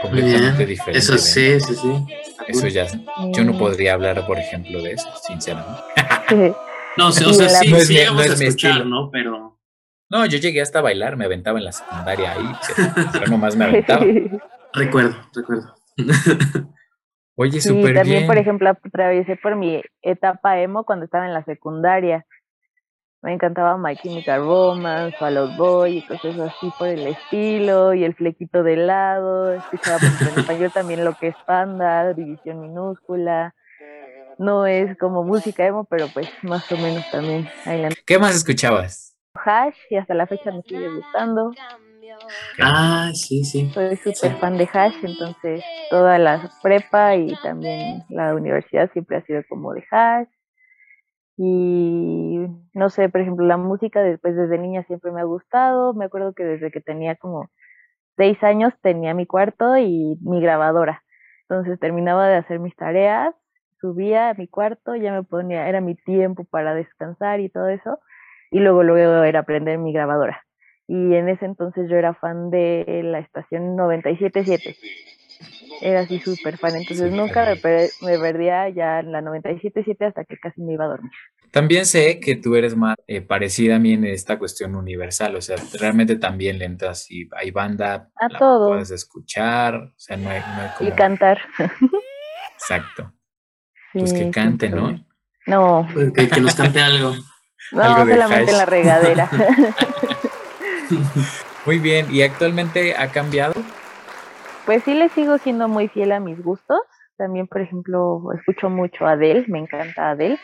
completamente 0.01 0.65
diferente. 0.65 0.99
Eso 0.99 1.17
sí, 1.17 1.59
sí, 1.61 1.73
sí. 1.73 2.05
Eso 2.47 2.67
ya, 2.67 2.85
yo 3.33 3.43
no 3.45 3.57
podría 3.57 3.93
hablar, 3.93 4.27
por 4.27 4.37
ejemplo, 4.37 4.81
de 4.81 4.91
eso, 4.91 5.09
sinceramente. 5.25 5.81
no, 6.97 7.07
o 7.07 7.11
sea, 7.11 7.49
sí, 7.49 7.73
sí, 7.73 7.79
sí 7.85 7.97
no 8.13 8.21
es, 8.21 8.41
escuchar, 8.41 8.85
¿no? 8.85 9.09
Pero... 9.09 9.54
No, 10.09 10.25
yo 10.25 10.37
llegué 10.37 10.61
hasta 10.61 10.79
a 10.79 10.81
bailar, 10.81 11.17
me 11.17 11.25
aventaba 11.25 11.57
en 11.57 11.65
la 11.65 11.71
secundaria 11.71 12.33
ahí, 12.33 12.45
pero 13.11 13.27
nomás 13.27 13.55
me 13.55 13.65
aventaba. 13.65 14.05
recuerdo, 14.73 15.15
recuerdo. 15.33 15.75
Oye, 17.37 17.59
súper 17.59 17.81
bien. 17.81 17.95
También, 17.95 18.27
por 18.27 18.37
ejemplo, 18.37 18.69
atravesé 18.69 19.35
por 19.35 19.55
mi 19.55 19.81
etapa 20.01 20.59
emo 20.59 20.85
cuando 20.85 21.05
estaba 21.05 21.25
en 21.25 21.33
la 21.33 21.43
secundaria 21.43 22.25
me 23.25 23.33
encantaba 23.33 23.75
My 23.75 23.95
Chemical 23.95 24.41
Romance, 24.41 25.17
Fall 25.17 25.37
Out 25.37 25.57
Boy 25.57 25.97
y 25.97 26.01
cosas 26.05 26.37
así 26.37 26.71
por 26.77 26.89
el 26.89 27.07
estilo, 27.07 27.95
y 27.95 28.03
el 28.03 28.13
flequito 28.13 28.61
de 28.61 28.75
lado, 28.75 29.51
escuchaba 29.51 29.97
en 29.97 30.39
español 30.39 30.71
también 30.71 31.03
lo 31.03 31.17
que 31.17 31.29
es 31.29 31.35
Panda, 31.47 32.13
División 32.13 32.61
Minúscula, 32.61 33.55
no 34.37 34.67
es 34.67 34.95
como 34.99 35.23
música 35.23 35.65
emo, 35.65 35.85
pero 35.85 36.07
pues 36.13 36.29
más 36.43 36.71
o 36.71 36.77
menos 36.77 37.09
también. 37.09 37.49
¿Qué 38.05 38.19
más 38.19 38.35
escuchabas? 38.35 39.14
Hash, 39.43 39.75
y 39.89 39.97
hasta 39.97 40.13
la 40.13 40.27
fecha 40.27 40.51
me 40.51 40.63
sigue 40.63 40.89
gustando. 40.89 41.57
Ah, 42.61 43.11
sí, 43.13 43.43
sí. 43.43 43.71
Soy 43.73 43.97
súper 43.97 44.37
fan 44.37 44.57
de 44.57 44.67
Hash, 44.73 44.95
entonces 45.03 45.65
toda 45.89 46.17
la 46.17 46.51
prepa 46.61 47.15
y 47.15 47.37
también 47.37 48.03
la 48.09 48.33
universidad 48.33 48.91
siempre 48.91 49.17
ha 49.17 49.21
sido 49.25 49.43
como 49.47 49.73
de 49.73 49.83
Hash. 49.91 50.27
Y 51.37 52.45
no 52.73 52.89
sé, 52.89 53.09
por 53.09 53.21
ejemplo, 53.21 53.45
la 53.45 53.57
música 53.57 54.01
después 54.03 54.35
desde 54.35 54.57
niña 54.57 54.83
siempre 54.87 55.11
me 55.11 55.21
ha 55.21 55.25
gustado. 55.25 55.93
Me 55.93 56.05
acuerdo 56.05 56.33
que 56.33 56.43
desde 56.43 56.71
que 56.71 56.81
tenía 56.81 57.15
como 57.15 57.49
seis 58.17 58.41
años 58.43 58.73
tenía 58.81 59.13
mi 59.13 59.25
cuarto 59.27 59.77
y 59.77 60.17
mi 60.21 60.41
grabadora. 60.41 61.03
Entonces 61.49 61.79
terminaba 61.79 62.27
de 62.27 62.35
hacer 62.37 62.59
mis 62.59 62.75
tareas, 62.75 63.33
subía 63.81 64.29
a 64.29 64.33
mi 64.35 64.47
cuarto, 64.47 64.95
ya 64.95 65.11
me 65.13 65.23
ponía, 65.23 65.67
era 65.69 65.81
mi 65.81 65.95
tiempo 65.95 66.45
para 66.45 66.73
descansar 66.75 67.39
y 67.41 67.49
todo 67.49 67.69
eso. 67.69 67.99
Y 68.51 68.59
luego 68.59 68.83
luego 68.83 69.23
era 69.23 69.39
aprender 69.39 69.77
mi 69.77 69.93
grabadora. 69.93 70.43
Y 70.87 71.15
en 71.15 71.29
ese 71.29 71.45
entonces 71.45 71.89
yo 71.89 71.97
era 71.97 72.13
fan 72.13 72.49
de 72.51 73.01
la 73.03 73.19
estación 73.19 73.75
977 73.75 74.75
era 75.81 76.01
así 76.01 76.19
súper 76.19 76.57
fan, 76.57 76.75
entonces 76.75 77.11
nunca 77.11 77.45
me, 77.45 78.17
perdía 78.19 78.69
ya 78.69 78.99
en 78.99 79.11
la 79.11 79.21
97.7 79.21 80.07
hasta 80.07 80.23
que 80.25 80.37
casi 80.37 80.61
me 80.61 80.73
iba 80.73 80.85
a 80.85 80.89
dormir. 80.89 81.11
También 81.51 81.85
sé 81.85 82.19
que 82.19 82.35
tú 82.35 82.55
eres 82.55 82.75
más 82.75 82.95
eh, 83.07 83.21
parecida 83.21 83.77
a 83.77 83.79
mí 83.79 83.93
en 83.93 84.05
esta 84.05 84.37
cuestión 84.37 84.75
universal, 84.75 85.35
o 85.35 85.41
sea, 85.41 85.57
realmente 85.79 86.17
también 86.17 86.59
le 86.59 86.65
entras 86.65 87.09
y 87.09 87.29
hay 87.35 87.51
banda, 87.51 88.09
a 88.15 88.29
todo. 88.29 88.69
puedes 88.69 88.91
escuchar, 88.91 89.75
o 89.75 89.93
sea, 89.95 90.17
no 90.17 90.29
hay, 90.29 90.39
no 90.39 90.61
hay 90.61 90.69
como... 90.77 90.89
Y 90.89 90.93
cantar. 90.93 91.39
Exacto. 92.53 93.13
pues 93.93 94.13
que 94.13 94.31
cante, 94.31 94.69
¿no? 94.69 95.05
No. 95.47 95.87
Pues 95.93 96.11
que, 96.11 96.41
nos 96.41 96.55
cante 96.55 96.81
algo. 96.81 97.13
No, 97.71 97.83
solamente 97.97 98.51
en 98.51 98.57
la 98.57 98.65
regadera. 98.65 99.29
Muy 101.65 101.79
bien, 101.79 102.13
¿y 102.13 102.21
actualmente 102.21 102.95
ha 102.95 103.07
cambiado? 103.11 103.53
Pues 104.65 104.83
sí 104.83 104.93
le 104.93 105.09
sigo 105.09 105.37
siendo 105.37 105.67
muy 105.67 105.87
fiel 105.87 106.11
a 106.11 106.19
mis 106.19 106.41
gustos. 106.43 106.79
También, 107.17 107.47
por 107.47 107.61
ejemplo, 107.61 108.21
escucho 108.37 108.69
mucho 108.69 109.05
a 109.05 109.11
Adele, 109.11 109.45
me 109.47 109.59
encanta 109.59 110.11
Adele. 110.11 110.39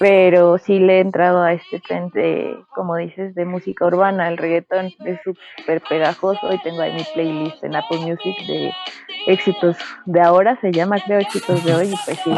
Pero 0.00 0.58
sí 0.58 0.80
le 0.80 0.98
he 0.98 1.00
entrado 1.00 1.42
a 1.42 1.52
este 1.52 1.78
tren 1.78 2.10
de, 2.10 2.56
como 2.74 2.96
dices, 2.96 3.34
de 3.34 3.44
música 3.44 3.86
urbana. 3.86 4.28
El 4.28 4.36
reggaetón 4.36 4.86
es 5.04 5.20
súper 5.22 5.80
pegajoso 5.88 6.52
y 6.52 6.60
tengo 6.62 6.80
ahí 6.82 6.92
mi 6.92 7.04
playlist 7.14 7.62
en 7.62 7.76
Apple 7.76 7.98
Music 7.98 8.34
de 8.48 8.72
éxitos 9.26 9.76
de 10.06 10.20
ahora, 10.20 10.58
se 10.60 10.72
llama 10.72 10.96
creo 11.04 11.20
éxitos 11.20 11.64
de 11.64 11.74
hoy 11.74 11.86
y 11.92 11.96
pues 12.04 12.18
sí, 12.24 12.34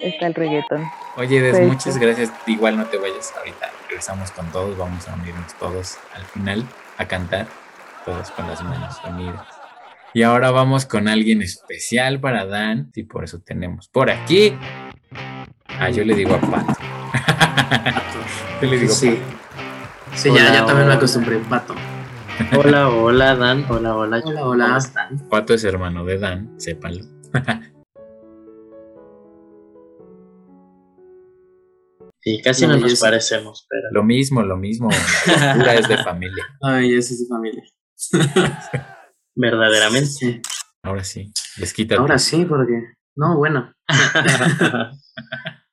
está 0.00 0.26
el 0.26 0.34
reggaetón. 0.34 0.84
Oye, 1.16 1.40
Des, 1.40 1.56
pues 1.56 1.68
muchas 1.68 1.98
gracias. 1.98 2.32
Igual 2.46 2.76
no 2.76 2.84
te 2.84 2.98
vayas 2.98 3.34
ahorita. 3.38 3.70
Regresamos 3.88 4.30
con 4.32 4.46
todos, 4.52 4.76
vamos 4.76 5.08
a 5.08 5.14
unirnos 5.14 5.54
todos 5.54 5.98
al 6.14 6.24
final 6.24 6.62
a 6.98 7.06
cantar, 7.06 7.46
todos 8.04 8.30
con 8.32 8.46
las 8.46 8.62
manos 8.62 9.00
unidas. 9.08 9.55
Y 10.16 10.22
ahora 10.22 10.50
vamos 10.50 10.86
con 10.86 11.08
alguien 11.08 11.42
especial 11.42 12.18
para 12.20 12.46
Dan, 12.46 12.90
y 12.94 13.02
por 13.02 13.24
eso 13.24 13.42
tenemos 13.42 13.90
por 13.90 14.08
aquí. 14.08 14.54
Ah, 15.66 15.90
yo 15.90 16.06
le 16.06 16.14
digo 16.14 16.36
a 16.36 16.40
Pato. 16.40 16.72
yo 18.62 18.70
le 18.70 18.78
digo 18.78 18.94
sí. 18.94 19.18
Sí, 20.14 20.30
ya, 20.34 20.54
ya 20.54 20.64
también 20.64 20.88
me 20.88 20.94
acostumbré, 20.94 21.36
Pato. 21.40 21.74
Hola, 22.56 22.88
hola, 22.88 23.36
Dan. 23.36 23.66
Hola, 23.68 23.94
hola. 23.94 24.22
Hola, 24.24 24.46
hola. 24.46 24.78
Pato 25.28 25.52
es 25.52 25.64
hermano 25.64 26.02
de 26.06 26.16
Dan, 26.18 26.58
sépanlo. 26.58 27.04
Sí, 32.20 32.40
casi 32.42 32.66
no, 32.66 32.76
nos 32.76 32.98
parecemos, 32.98 33.68
pero. 33.68 33.82
Lo 33.92 34.02
mismo, 34.02 34.42
lo 34.42 34.56
mismo. 34.56 34.88
La 35.26 35.52
cultura 35.52 35.74
es 35.74 35.88
de 35.88 35.98
familia. 35.98 36.44
Ay, 36.60 36.94
esa 36.94 37.12
es 37.12 37.20
de 37.20 37.26
familia. 37.28 37.62
Verdaderamente. 39.36 40.40
Ahora 40.82 41.04
sí, 41.04 41.30
les 41.58 41.74
Ahora 41.98 42.18
sí, 42.18 42.44
porque. 42.44 42.94
No, 43.16 43.36
bueno. 43.36 43.72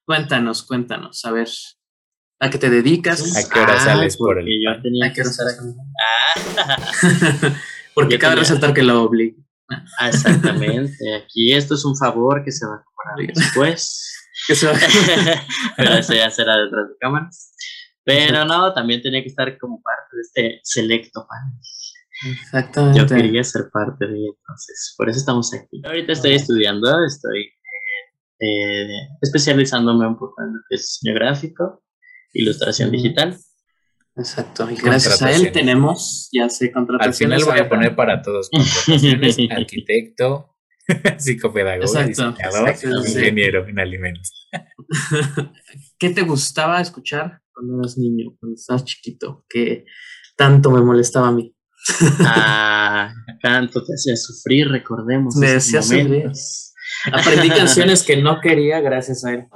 cuéntanos, 0.05 0.63
cuéntanos, 0.63 1.23
a 1.25 1.31
ver. 1.31 1.49
¿A 2.39 2.49
qué 2.49 2.57
te 2.57 2.69
dedicas? 2.69 3.37
¿A 3.37 3.49
qué 3.49 3.59
hora 3.59 3.79
sales 3.79 4.17
por 4.17 4.37
el.? 4.37 4.45
Yo 4.45 4.81
tenía 4.81 5.07
¿A 5.07 5.13
qué 5.13 5.21
hora 5.21 5.31
sales? 5.31 5.59
Ah. 6.57 7.55
porque 7.95 8.19
cabe 8.19 8.35
resaltar 8.35 8.73
que 8.73 8.83
lo 8.83 9.03
obligo. 9.03 9.37
Ah, 9.97 10.09
exactamente. 10.09 11.15
Aquí 11.15 11.53
esto 11.53 11.75
es 11.75 11.85
un 11.85 11.95
favor 11.95 12.43
que 12.43 12.51
se 12.51 12.65
va 12.65 12.75
a 12.75 12.83
cobrar 12.83 13.33
después. 13.33 14.09
pero 15.77 15.93
eso 15.93 16.13
ya 16.13 16.29
será 16.29 16.57
detrás 16.57 16.89
de 16.89 16.95
cámaras. 16.99 17.53
Pero 18.03 18.43
no, 18.43 18.73
también 18.73 19.01
tenía 19.01 19.21
que 19.21 19.29
estar 19.29 19.57
como 19.57 19.81
parte 19.81 20.15
de 20.15 20.21
este 20.21 20.59
selecto 20.63 21.25
panel. 21.27 21.59
Exactamente. 22.31 22.99
Yo 22.99 23.07
quería 23.07 23.43
ser 23.43 23.69
parte 23.71 24.07
de 24.07 24.27
entonces, 24.27 24.93
por 24.97 25.09
eso 25.09 25.19
estamos 25.19 25.53
aquí. 25.53 25.81
Ahorita 25.83 26.13
estoy 26.13 26.33
estudiando, 26.33 26.87
estoy 27.05 27.41
eh, 27.41 28.03
eh, 28.39 29.07
especializándome 29.21 30.07
un 30.07 30.17
poco 30.17 30.41
en 30.41 30.53
diseño 30.69 31.15
gráfico, 31.15 31.83
ilustración 32.33 32.91
digital. 32.91 33.37
Exacto, 34.15 34.69
y 34.69 34.75
gracias 34.75 35.21
a 35.21 35.31
él 35.31 35.51
tenemos, 35.51 36.29
ya 36.31 36.47
sé, 36.47 36.71
contrataciones. 36.71 37.37
Al 37.37 37.41
final 37.41 37.51
voy 37.51 37.65
a 37.65 37.69
poner 37.69 37.95
para 37.95 38.21
todos 38.21 38.49
contrataciones, 38.49 39.37
arquitecto, 39.49 40.53
psicopedagogo, 41.17 42.03
diseñador, 42.03 42.75
ingeniero 43.07 43.67
en 43.67 43.79
alimentos. 43.79 44.49
¿Qué 45.97 46.09
te 46.11 46.21
gustaba 46.21 46.81
escuchar 46.81 47.41
cuando 47.51 47.79
eras 47.79 47.97
niño, 47.97 48.35
cuando 48.39 48.55
estabas 48.55 48.85
chiquito? 48.85 49.45
Que 49.49 49.85
tanto 50.35 50.69
me 50.69 50.81
molestaba 50.81 51.29
a 51.29 51.31
mí. 51.31 51.55
Ah, 52.25 53.13
canto 53.41 53.83
te 53.83 53.93
hacía 53.93 54.15
sufrir, 54.15 54.69
recordemos. 54.69 55.35
Me 55.35 55.55
hacía 55.55 55.81
sufrir. 55.81 56.31
Aprendí 57.11 57.49
canciones 57.49 58.03
que 58.03 58.17
no 58.17 58.39
quería 58.41 58.79
gracias 58.79 59.25
a 59.25 59.33
él. 59.33 59.47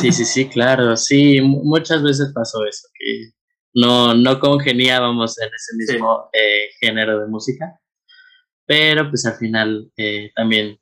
Sí, 0.00 0.12
sí, 0.12 0.24
sí, 0.24 0.48
claro. 0.48 0.96
Sí, 0.96 1.40
muchas 1.42 2.02
veces 2.02 2.32
pasó 2.34 2.64
eso, 2.64 2.88
que 2.94 3.32
no, 3.74 4.14
no 4.14 4.40
congeniábamos 4.40 5.38
en 5.38 5.48
ese 5.48 5.76
mismo 5.76 6.30
eh, 6.32 6.68
género 6.80 7.20
de 7.20 7.26
música, 7.26 7.78
pero 8.66 9.08
pues 9.10 9.26
al 9.26 9.34
final 9.34 9.90
eh, 9.96 10.30
también 10.34 10.78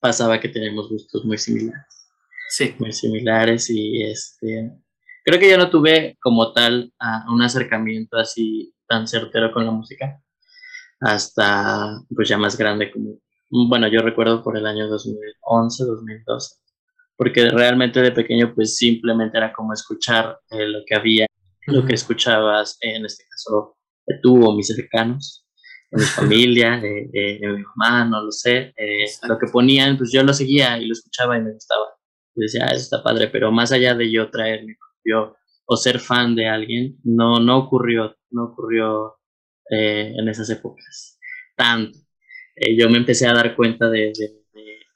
pasaba 0.00 0.40
que 0.40 0.48
tenemos 0.48 0.88
gustos 0.88 1.24
muy 1.24 1.38
similares. 1.38 1.84
Sí. 2.50 2.74
Muy 2.78 2.92
similares 2.92 3.68
y 3.68 4.02
este, 4.02 4.70
creo 5.24 5.38
que 5.38 5.50
yo 5.50 5.58
no 5.58 5.68
tuve 5.68 6.16
como 6.22 6.54
tal 6.54 6.90
un 7.28 7.42
acercamiento 7.42 8.16
así 8.16 8.74
tan 8.88 9.06
certero 9.06 9.52
con 9.52 9.66
la 9.66 9.70
música 9.70 10.22
hasta 11.00 12.00
pues 12.14 12.28
ya 12.28 12.38
más 12.38 12.56
grande 12.56 12.90
como, 12.90 13.18
bueno, 13.68 13.88
yo 13.88 14.00
recuerdo 14.00 14.42
por 14.42 14.56
el 14.56 14.66
año 14.66 14.88
2011, 14.88 15.84
2012, 15.84 16.56
porque 17.16 17.50
realmente 17.50 18.00
de 18.02 18.12
pequeño 18.12 18.54
pues 18.54 18.76
simplemente 18.76 19.38
era 19.38 19.52
como 19.52 19.72
escuchar 19.72 20.38
eh, 20.50 20.66
lo 20.66 20.80
que 20.86 20.94
había 20.94 21.26
lo 21.68 21.84
que 21.84 21.94
escuchabas, 21.94 22.78
en 22.80 23.04
este 23.04 23.24
caso, 23.28 23.76
tú 24.22 24.44
o 24.44 24.54
mis 24.54 24.68
cercanos, 24.68 25.46
en 25.90 26.00
mi 26.00 26.06
familia, 26.06 26.80
eh, 26.82 27.38
mi 27.42 27.62
mamá, 27.62 28.04
no 28.04 28.24
lo 28.24 28.32
sé, 28.32 28.72
eh, 28.76 29.04
lo 29.28 29.38
que 29.38 29.46
ponían, 29.52 29.96
pues 29.96 30.10
yo 30.12 30.22
lo 30.22 30.32
seguía 30.32 30.78
y 30.78 30.86
lo 30.86 30.92
escuchaba 30.92 31.36
y 31.36 31.42
me 31.42 31.52
gustaba. 31.52 31.86
Y 32.34 32.42
decía, 32.42 32.66
ah, 32.66 32.72
eso 32.72 32.82
está 32.82 33.02
padre, 33.02 33.28
pero 33.28 33.50
más 33.52 33.72
allá 33.72 33.94
de 33.94 34.10
yo 34.10 34.30
traer 34.30 34.64
mi 34.64 34.74
propio 34.74 35.36
o 35.66 35.76
ser 35.76 35.98
fan 35.98 36.34
de 36.34 36.48
alguien, 36.48 36.98
no, 37.04 37.40
no 37.40 37.58
ocurrió, 37.58 38.16
no 38.30 38.44
ocurrió 38.44 39.17
eh, 39.70 40.12
en 40.16 40.28
esas 40.28 40.48
épocas 40.50 41.18
tanto. 41.56 41.98
yo 42.76 42.88
me 42.88 42.98
empecé 42.98 43.26
a 43.26 43.34
dar 43.34 43.54
cuenta 43.56 43.88
de, 43.88 44.12
de, 44.16 44.44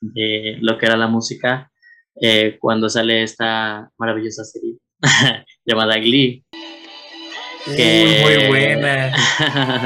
de 0.01 0.59
lo 0.61 0.79
que 0.79 0.87
era 0.87 0.97
la 0.97 1.09
música 1.09 1.71
cuando 2.61 2.89
sale 2.89 3.23
esta 3.23 3.91
maravillosa 3.99 4.45
serie 4.45 4.77
llamada 5.65 5.99
Glee. 5.99 6.45
Que, 7.65 8.19
muy 8.23 8.49
buena. 8.49 9.13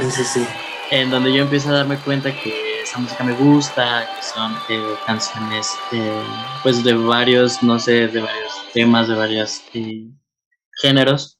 sí, 0.10 0.24
sí. 0.24 0.46
En 0.90 1.10
donde 1.10 1.32
yo 1.32 1.42
empiezo 1.42 1.70
a 1.70 1.78
darme 1.78 1.98
cuenta 1.98 2.32
que 2.32 2.82
esa 2.82 2.98
música 2.98 3.24
me 3.24 3.32
gusta, 3.32 4.08
que 4.16 4.22
son 4.22 4.56
eh, 4.68 4.94
canciones 5.04 5.68
eh, 5.92 6.22
pues 6.62 6.82
de 6.84 6.94
varios, 6.94 7.62
no 7.62 7.78
sé, 7.78 8.08
de 8.08 8.20
varios 8.20 8.52
temas, 8.72 9.08
de 9.08 9.14
varios 9.14 9.62
eh, 9.74 10.06
géneros, 10.80 11.38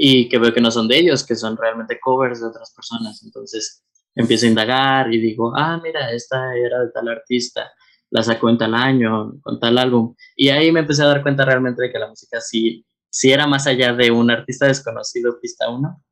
y 0.00 0.28
que 0.28 0.38
veo 0.38 0.54
que 0.54 0.60
no 0.60 0.70
son 0.70 0.86
de 0.86 0.98
ellos, 0.98 1.26
que 1.26 1.34
son 1.34 1.56
realmente 1.56 1.98
covers 2.00 2.40
de 2.40 2.46
otras 2.46 2.72
personas. 2.72 3.22
Entonces 3.24 3.82
empiezo 4.14 4.46
a 4.46 4.50
indagar 4.50 5.12
y 5.12 5.20
digo, 5.20 5.52
ah, 5.56 5.80
mira, 5.82 6.12
esta 6.12 6.54
era 6.56 6.84
de 6.84 6.90
tal 6.92 7.08
artista, 7.08 7.70
la 8.10 8.22
sacó 8.22 8.48
en 8.48 8.58
tal 8.58 8.74
año, 8.74 9.32
con 9.42 9.58
tal 9.58 9.76
álbum. 9.76 10.14
Y 10.36 10.50
ahí 10.50 10.70
me 10.70 10.80
empecé 10.80 11.02
a 11.02 11.08
dar 11.08 11.22
cuenta 11.22 11.44
realmente 11.44 11.82
de 11.82 11.90
que 11.90 11.98
la 11.98 12.08
música 12.08 12.40
sí 12.40 12.86
si 13.10 13.32
era 13.32 13.46
más 13.46 13.66
allá 13.66 13.92
de 13.92 14.10
un 14.10 14.30
artista 14.30 14.66
desconocido, 14.66 15.40
pista 15.40 15.68
uno, 15.68 16.02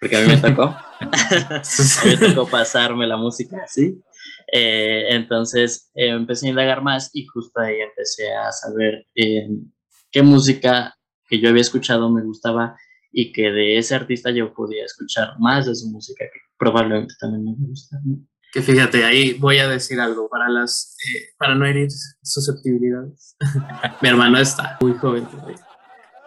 porque 0.00 0.16
a 0.16 0.20
mí 0.20 0.28
me 0.28 0.36
tocó, 0.36 0.76
me 2.04 2.16
tocó 2.16 2.48
pasarme 2.48 3.06
la 3.06 3.16
música 3.16 3.58
así. 3.64 4.00
Eh, 4.50 5.06
entonces 5.10 5.90
eh, 5.94 6.08
empecé 6.08 6.46
a 6.46 6.50
indagar 6.50 6.82
más 6.82 7.10
y 7.12 7.26
justo 7.26 7.60
ahí 7.60 7.80
empecé 7.80 8.34
a 8.34 8.50
saber 8.50 9.06
eh, 9.14 9.46
qué 10.10 10.22
música 10.22 10.96
que 11.28 11.38
yo 11.38 11.50
había 11.50 11.60
escuchado 11.60 12.10
me 12.10 12.22
gustaba 12.22 12.74
y 13.10 13.32
que 13.32 13.50
de 13.50 13.78
ese 13.78 13.94
artista 13.94 14.30
yo 14.30 14.52
podía 14.52 14.84
escuchar 14.84 15.38
más 15.38 15.66
de 15.66 15.74
su 15.74 15.88
música 15.88 16.24
que 16.32 16.40
probablemente 16.58 17.14
también 17.20 17.44
me 17.44 17.66
gusta. 17.66 17.98
Que 18.52 18.62
fíjate, 18.62 19.04
ahí 19.04 19.34
voy 19.34 19.58
a 19.58 19.68
decir 19.68 20.00
algo 20.00 20.28
para 20.28 20.48
las 20.48 20.96
para 21.38 21.54
no 21.54 21.66
herir 21.66 21.88
susceptibilidades. 22.22 23.36
Mi 24.02 24.08
hermano 24.08 24.38
está 24.38 24.78
muy 24.80 24.94
joven 24.94 25.26
todavía. 25.26 25.64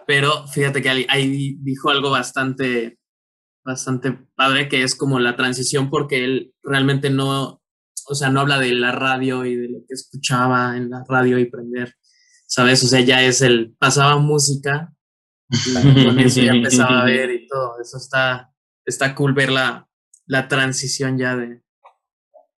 Pero 0.06 0.46
fíjate 0.48 0.82
que 0.82 1.06
ahí 1.08 1.56
dijo 1.60 1.90
algo 1.90 2.10
bastante, 2.10 2.98
bastante 3.64 4.18
padre, 4.34 4.68
que 4.68 4.82
es 4.82 4.94
como 4.94 5.20
la 5.20 5.36
transición, 5.36 5.90
porque 5.90 6.24
él 6.24 6.54
realmente 6.62 7.10
no, 7.10 7.62
o 8.08 8.14
sea, 8.14 8.30
no 8.30 8.40
habla 8.40 8.58
de 8.58 8.72
la 8.72 8.92
radio 8.92 9.44
y 9.44 9.56
de 9.56 9.68
lo 9.68 9.78
que 9.86 9.94
escuchaba 9.94 10.76
en 10.76 10.90
la 10.90 11.04
radio 11.08 11.38
y 11.38 11.48
prender, 11.48 11.94
¿sabes? 12.46 12.82
O 12.84 12.88
sea, 12.88 13.00
ya 13.00 13.22
es 13.22 13.42
el, 13.42 13.74
pasaba 13.78 14.18
música 14.18 14.92
y 15.52 16.06
con 16.06 16.18
eso 16.18 16.40
ya 16.40 16.52
empezaba 16.52 17.02
a 17.02 17.04
ver 17.04 17.30
y 17.34 17.46
todo. 17.46 17.80
Eso 17.80 17.98
está, 17.98 18.52
está 18.84 19.14
cool 19.14 19.34
ver 19.34 19.50
la, 19.50 19.88
la 20.26 20.48
transición 20.48 21.18
ya 21.18 21.36
de... 21.36 21.62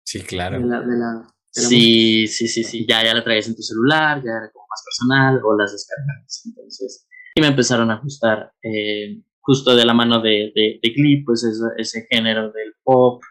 Sí, 0.05 0.21
claro. 0.23 0.61
De 0.61 0.67
la, 0.67 0.81
de 0.81 0.97
la, 0.99 1.27
sí, 1.51 2.27
sí, 2.27 2.47
sí, 2.49 2.63
sí, 2.63 2.87
ya, 2.89 3.03
ya 3.03 3.15
la 3.15 3.25
traías 3.25 3.49
en 3.49 3.57
tu 3.57 3.63
celular, 3.63 4.19
ya 4.19 4.31
era 4.31 4.51
como 4.53 4.67
más 4.69 4.83
personal 4.85 5.41
o 5.45 5.57
las 5.57 5.73
descargas. 5.73 6.43
Entonces, 6.47 7.07
y 7.35 7.41
me 7.41 7.49
empezaron 7.49 7.91
a 7.91 8.01
gustar 8.01 8.53
eh, 8.63 9.23
justo 9.41 9.75
de 9.75 9.85
la 9.85 9.95
mano 9.95 10.21
de, 10.21 10.53
de, 10.55 10.93
Glee, 10.95 11.25
pues 11.25 11.45
ese, 11.77 12.07
género 12.11 12.53
del 12.53 12.75
pop, 12.83 13.23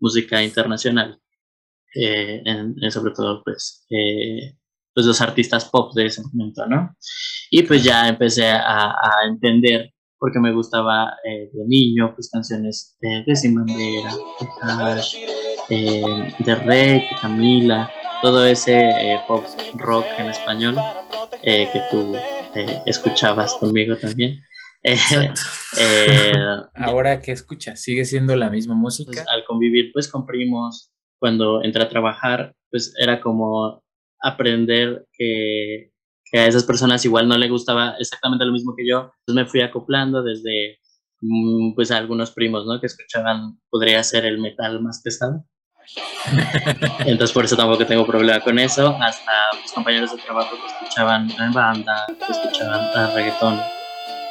música 0.00 0.42
internacional, 0.42 1.20
eh, 1.94 2.42
sobre 2.90 3.14
todo 3.14 3.42
pues, 3.44 3.86
eh, 3.90 4.58
pues 4.94 5.06
los 5.06 5.20
artistas 5.20 5.64
pop 5.66 5.92
de 5.94 6.06
ese 6.06 6.22
momento, 6.22 6.66
¿no? 6.66 6.94
Y 7.50 7.62
pues 7.62 7.84
ya 7.84 8.08
empecé 8.08 8.48
a, 8.48 8.90
a 8.90 9.26
entender, 9.26 9.92
porque 10.18 10.38
me 10.38 10.52
gustaba 10.52 11.16
de 11.24 11.50
niño, 11.66 12.12
pues 12.14 12.30
canciones 12.30 12.96
de 13.00 13.24
de, 15.68 16.34
de 16.38 16.54
Rey, 16.54 17.00
de 17.00 17.06
Camila, 17.20 17.90
todo 18.20 18.44
ese 18.44 19.18
pop 19.26 19.44
rock 19.74 20.06
en 20.18 20.26
español 20.30 20.76
que 21.42 21.82
tú 21.90 22.14
eh, 22.54 22.82
escuchabas 22.86 23.54
conmigo 23.54 23.96
también. 23.96 24.40
Eh, 24.84 24.98
eh, 25.78 26.32
Ahora, 26.74 27.20
¿qué 27.20 27.30
escuchas? 27.30 27.80
¿Sigue 27.80 28.04
siendo 28.04 28.34
la 28.34 28.50
misma 28.50 28.74
música? 28.74 29.12
Pues, 29.12 29.28
al 29.28 29.44
convivir 29.44 29.92
pues 29.92 30.08
con 30.08 30.26
primos, 30.26 30.90
cuando 31.20 31.62
entré 31.62 31.84
a 31.84 31.88
trabajar, 31.88 32.56
pues 32.68 32.92
era 32.98 33.20
como 33.20 33.84
aprender 34.22 35.06
que, 35.12 35.92
que 36.30 36.38
a 36.38 36.46
esas 36.46 36.64
personas 36.64 37.04
igual 37.04 37.28
no 37.28 37.36
le 37.36 37.48
gustaba 37.48 37.96
exactamente 37.98 38.44
lo 38.44 38.52
mismo 38.52 38.74
que 38.76 38.88
yo. 38.88 39.12
Entonces 39.20 39.44
me 39.44 39.46
fui 39.46 39.60
acoplando 39.60 40.22
desde 40.22 40.78
mm, 41.20 41.74
pues 41.74 41.90
a 41.90 41.98
algunos 41.98 42.30
primos, 42.30 42.66
¿no? 42.66 42.80
Que 42.80 42.86
escuchaban, 42.86 43.60
podría 43.70 44.02
ser 44.02 44.24
el 44.24 44.38
metal 44.38 44.80
más 44.80 45.02
pesado. 45.02 45.44
Entonces 47.00 47.32
por 47.32 47.44
eso 47.44 47.56
tampoco 47.56 47.84
tengo 47.86 48.06
problema 48.06 48.40
con 48.40 48.58
eso. 48.58 48.96
Hasta 49.00 49.32
mis 49.60 49.72
compañeros 49.72 50.14
de 50.14 50.22
trabajo 50.22 50.56
que 50.56 50.84
escuchaban 50.84 51.28
banda, 51.52 52.06
que 52.06 52.32
escuchaban 52.32 53.14
reggaetón, 53.14 53.60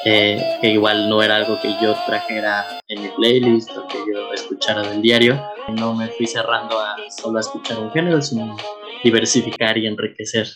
eh, 0.05 0.57
que 0.61 0.69
igual 0.69 1.09
no 1.09 1.21
era 1.21 1.35
algo 1.35 1.59
que 1.61 1.75
yo 1.81 1.95
trajera 2.05 2.65
en 2.87 3.03
mi 3.03 3.09
playlist 3.09 3.69
o 3.77 3.87
que 3.87 3.97
yo 4.11 4.33
escuchara 4.33 4.81
del 4.81 5.01
diario. 5.01 5.41
No 5.75 5.93
me 5.93 6.07
fui 6.07 6.25
cerrando 6.25 6.79
a 6.79 6.95
solo 7.09 7.39
escuchar 7.39 7.77
un 7.79 7.91
género, 7.91 8.21
sino 8.21 8.55
diversificar 9.03 9.77
y 9.77 9.87
enriquecer 9.87 10.47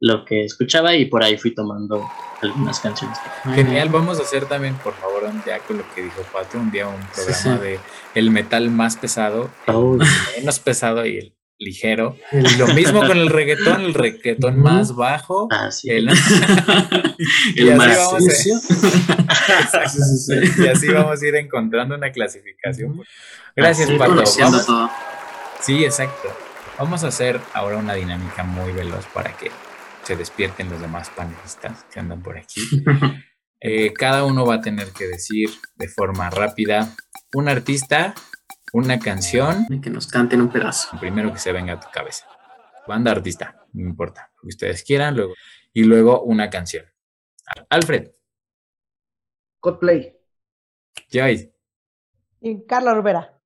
lo 0.00 0.24
que 0.24 0.44
escuchaba 0.44 0.94
y 0.96 1.04
por 1.04 1.22
ahí 1.22 1.36
fui 1.36 1.54
tomando 1.54 2.08
algunas 2.40 2.80
canciones. 2.80 3.18
Genial, 3.54 3.90
vamos 3.90 4.18
a 4.18 4.22
hacer 4.22 4.46
también, 4.46 4.74
por 4.76 4.94
favor, 4.94 5.24
un 5.24 5.42
día 5.44 5.58
con 5.58 5.76
lo 5.78 5.94
que 5.94 6.02
dijo 6.02 6.22
Pato, 6.32 6.58
un 6.58 6.70
día 6.70 6.88
un 6.88 7.00
programa 7.14 7.58
de 7.58 7.78
el 8.14 8.30
metal 8.30 8.70
más 8.70 8.96
pesado, 8.96 9.50
el 9.66 10.00
menos 10.38 10.58
pesado 10.58 11.04
y 11.04 11.18
el 11.18 11.36
ligero. 11.58 12.16
Y 12.32 12.56
lo 12.56 12.66
mismo 12.74 13.00
con 13.00 13.18
el 13.18 13.28
reggaetón, 13.28 13.82
el 13.82 13.92
reggaetón 13.92 14.58
más 14.58 14.96
bajo. 14.96 15.48
el, 15.84 16.06
más 17.76 18.16
y 20.56 20.66
así 20.66 20.88
vamos 20.88 21.22
a 21.22 21.26
ir 21.26 21.36
encontrando 21.36 21.94
una 21.94 22.10
clasificación. 22.10 23.02
Gracias, 23.54 23.90
Pato. 23.92 24.24
Sí, 25.60 25.84
exacto. 25.84 26.30
Vamos 26.80 27.04
a 27.04 27.08
hacer 27.08 27.38
ahora 27.52 27.76
una 27.76 27.92
dinámica 27.92 28.42
muy 28.42 28.72
veloz 28.72 29.04
para 29.12 29.36
que 29.36 29.50
se 30.02 30.16
despierten 30.16 30.70
los 30.70 30.80
demás 30.80 31.10
panelistas 31.10 31.84
que 31.92 32.00
andan 32.00 32.22
por 32.22 32.38
aquí. 32.38 32.62
Eh, 33.62 33.92
cada 33.92 34.24
uno 34.24 34.46
va 34.46 34.54
a 34.54 34.60
tener 34.62 34.90
que 34.90 35.06
decir 35.06 35.50
de 35.74 35.86
forma 35.86 36.30
rápida 36.30 36.96
un 37.34 37.46
artista, 37.46 38.14
una 38.72 38.98
canción, 38.98 39.66
Y 39.68 39.82
que 39.82 39.90
nos 39.90 40.06
canten 40.06 40.40
un 40.40 40.48
pedazo. 40.48 40.98
primero 40.98 41.30
que 41.30 41.38
se 41.38 41.52
venga 41.52 41.74
a 41.74 41.78
tu 41.78 41.86
cabeza. 41.90 42.24
Banda 42.88 43.10
artista, 43.10 43.66
no 43.74 43.86
importa, 43.86 44.30
lo 44.36 44.40
que 44.40 44.46
ustedes 44.48 44.82
quieran, 44.82 45.14
luego, 45.14 45.34
y 45.74 45.84
luego 45.84 46.22
una 46.22 46.48
canción. 46.48 46.86
Alfred, 47.68 48.12
Coldplay. 49.60 50.16
Joyce, 51.12 51.54
Y 52.40 52.64
Carla 52.64 52.94
Rivera. 52.94 53.38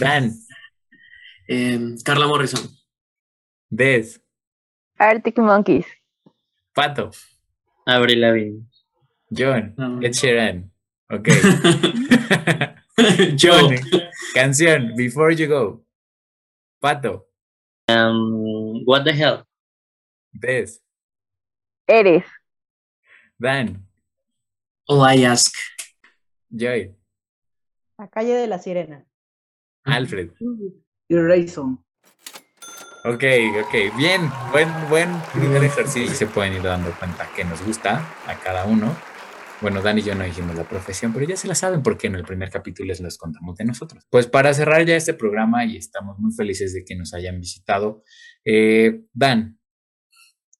Dan, 0.00 0.32
Eh, 1.48 1.94
Carla 2.04 2.26
Morrison. 2.26 2.60
Des, 3.70 4.20
Arctic 4.98 5.38
Monkeys. 5.38 5.86
Pato, 6.74 7.10
Abril 7.86 8.20
Lavigne. 8.20 8.66
John, 9.30 9.74
No. 9.76 10.00
Ed 10.02 10.12
Sheeran. 10.14 10.70
Ok. 11.10 11.28
John, 13.36 13.74
canción, 14.34 14.94
Before 14.96 15.32
You 15.34 15.46
Go. 15.48 15.84
Pato, 16.80 17.26
Um, 17.88 18.84
what 18.84 19.04
the 19.04 19.12
hell? 19.14 19.44
Des, 20.32 20.80
Eres. 21.86 22.24
Dan, 23.38 23.86
All 24.88 25.02
I 25.04 25.24
ask. 25.24 25.54
Joy, 26.50 26.94
La 27.98 28.08
calle 28.08 28.34
de 28.34 28.46
la 28.46 28.58
sirena. 28.58 29.04
Alfred. 29.84 30.32
Erason. 31.08 31.84
Ok, 33.04 33.24
ok, 33.64 33.96
bien, 33.96 34.30
buen, 34.52 34.68
buen 34.88 35.08
primer 35.32 35.64
ejercicio. 35.64 36.14
Se 36.14 36.26
pueden 36.26 36.54
ir 36.54 36.62
dando 36.62 36.90
cuenta 36.98 37.28
que 37.34 37.44
nos 37.44 37.62
gusta 37.64 38.04
a 38.26 38.34
cada 38.42 38.66
uno. 38.66 38.94
Bueno, 39.60 39.82
Dan 39.82 39.98
y 39.98 40.02
yo 40.02 40.14
no 40.14 40.24
dijimos 40.24 40.54
la 40.56 40.64
profesión, 40.68 41.12
pero 41.12 41.26
ya 41.26 41.36
se 41.36 41.48
la 41.48 41.54
saben 41.54 41.82
porque 41.82 42.06
en 42.06 42.14
el 42.14 42.24
primer 42.24 42.50
capítulo 42.50 42.88
les 42.88 43.00
los 43.00 43.18
contamos 43.18 43.56
de 43.56 43.64
nosotros. 43.64 44.04
Pues 44.10 44.26
para 44.26 44.52
cerrar 44.54 44.84
ya 44.84 44.94
este 44.94 45.14
programa 45.14 45.64
y 45.64 45.76
estamos 45.76 46.18
muy 46.18 46.32
felices 46.32 46.72
de 46.74 46.84
que 46.84 46.94
nos 46.94 47.14
hayan 47.14 47.40
visitado. 47.40 48.04
eh, 48.44 49.00
Dan, 49.12 49.58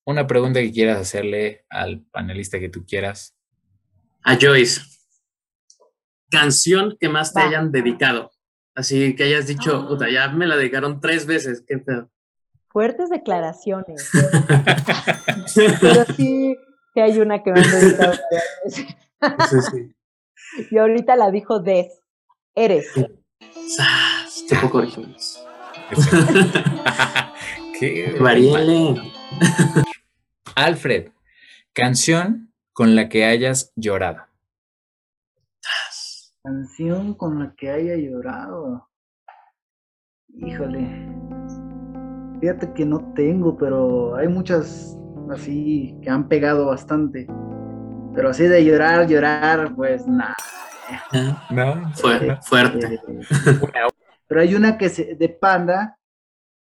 una 0.04 0.26
pregunta 0.26 0.61
que 0.61 0.72
quieras 0.72 0.98
hacerle 0.98 1.64
al 1.68 2.06
panelista 2.11 2.58
que 2.58 2.70
tú 2.70 2.84
quieras. 2.87 3.37
A 4.22 4.37
Joyce. 4.40 4.80
Canción 6.30 6.96
que 6.98 7.08
más 7.08 7.32
te 7.34 7.40
Va. 7.40 7.46
hayan 7.48 7.70
dedicado. 7.70 8.30
Así 8.79 9.17
que 9.17 9.25
hayas 9.25 9.49
dicho, 9.49 9.88
puta, 9.88 10.09
ya 10.09 10.29
me 10.29 10.47
la 10.47 10.57
dedicaron 10.57 11.01
tres 11.01 11.27
veces. 11.27 11.64
Qué 11.67 11.79
pedo. 11.79 12.09
Fuertes 12.69 13.11
declaraciones. 13.11 14.09
Pero 15.81 16.05
sí, 16.17 16.57
que 16.95 17.03
hay 17.03 17.19
una 17.19 17.43
que 17.43 17.51
me 17.51 17.59
han 17.59 17.71
dedicado 17.73 18.12
varias 18.31 18.45
veces. 18.64 18.87
Sí, 19.51 19.57
sí. 19.73 20.67
Y 20.71 20.79
ahorita 20.79 21.17
la 21.17 21.33
dijo 21.33 21.59
Des. 21.59 21.88
Eres. 22.55 22.87
Sas, 23.67 24.45
Qué 24.49 24.55
poco 24.55 24.79
originales. 24.79 25.45
Qué 27.81 28.17
Variele. 28.21 28.95
Alfred, 30.55 31.09
canción 31.73 32.53
con 32.73 32.95
la 32.95 33.09
que 33.09 33.25
hayas 33.25 33.73
llorado. 33.75 34.28
Canción 36.48 37.12
con 37.12 37.40
la 37.40 37.54
que 37.58 37.70
haya 37.70 37.94
llorado. 37.96 38.88
Híjole. 40.28 40.88
Fíjate 42.40 42.72
que 42.72 42.87
no 42.87 43.12
tengo, 43.12 43.54
pero 43.58 44.16
hay 44.16 44.28
muchas 44.28 44.98
así 45.30 45.94
que 46.02 46.08
han 46.08 46.26
pegado 46.26 46.64
bastante. 46.64 47.26
Pero 48.14 48.30
así 48.30 48.44
de 48.44 48.64
llorar, 48.64 49.06
llorar, 49.06 49.74
pues 49.76 50.06
nada. 50.06 50.34
No, 51.50 51.92
Fue, 51.94 52.38
fuerte. 52.40 52.94
Eh, 52.94 53.20
pero 54.26 54.40
hay 54.40 54.54
una 54.54 54.78
que 54.78 54.88
se, 54.88 55.16
de 55.16 55.28
Panda 55.28 55.98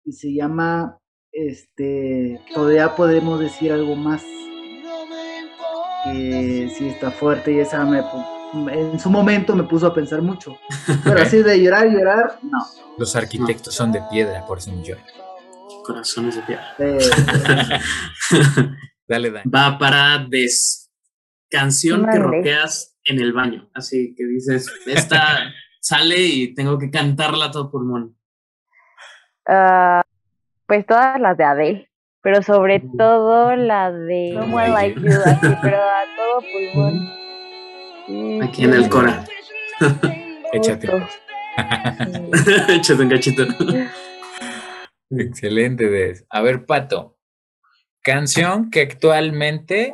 y 0.03 0.11
se 0.11 0.33
llama 0.33 0.99
este 1.31 2.41
todavía 2.53 2.93
podemos 2.93 3.39
decir 3.39 3.71
algo 3.71 3.95
más 3.95 4.21
que 6.03 6.69
sí 6.75 6.89
está 6.89 7.09
fuerte 7.09 7.53
y 7.53 7.59
esa 7.59 7.85
me 7.85 8.01
en 8.53 8.99
su 8.99 9.09
momento 9.09 9.55
me 9.55 9.63
puso 9.63 9.87
a 9.87 9.93
pensar 9.93 10.21
mucho 10.21 10.57
pero 11.03 11.21
así 11.21 11.43
de 11.43 11.61
llorar 11.61 11.87
llorar 11.89 12.39
no 12.43 12.59
Los 12.97 13.15
arquitectos 13.15 13.75
son 13.75 13.91
de 13.91 14.01
piedra, 14.09 14.45
por 14.45 14.57
eso 14.57 14.71
no 14.71 14.81
lloran. 14.81 15.03
Corazones 15.83 16.35
de 16.35 16.41
piedra. 16.41 16.75
Eh, 16.79 16.97
Dale. 19.07 19.43
Va 19.45 19.77
para 19.77 20.25
Des. 20.27 20.91
Canción 21.49 22.05
que 22.11 22.19
roqueas 22.19 22.97
en 23.05 23.21
el 23.21 23.31
baño. 23.31 23.69
Así 23.73 24.13
que 24.15 24.25
dices, 24.25 24.69
esta 24.85 25.53
sale 25.79 26.19
y 26.19 26.53
tengo 26.53 26.77
que 26.77 26.91
cantarla 26.91 27.45
a 27.45 27.51
todo 27.51 27.71
pulmón. 27.71 28.17
Ah, 29.47 30.03
pues 30.65 30.85
todas 30.85 31.21
las 31.21 31.37
de 31.37 31.43
Adele. 31.45 31.89
Pero 32.21 32.41
sobre 32.41 32.81
Ujú. 32.83 32.97
todo 32.97 33.55
la 33.55 33.91
de 33.91 34.31
No 34.33 34.45
Like 34.47 34.99
You, 34.99 35.21
así, 35.23 35.55
pero 35.61 35.77
a 35.77 36.03
todo 36.17 36.41
pulmón. 36.41 37.16
Aquí 38.41 38.63
en 38.63 38.73
el 38.73 38.89
Cora. 38.89 39.25
Échate. 40.53 40.87
Échate 42.69 43.01
un 43.01 43.09
cachito. 43.09 43.45
Excelente, 45.09 45.89
Des. 45.89 46.25
A 46.29 46.41
ver, 46.41 46.65
Pato. 46.65 47.17
Canción 48.01 48.69
que 48.69 48.81
actualmente 48.81 49.93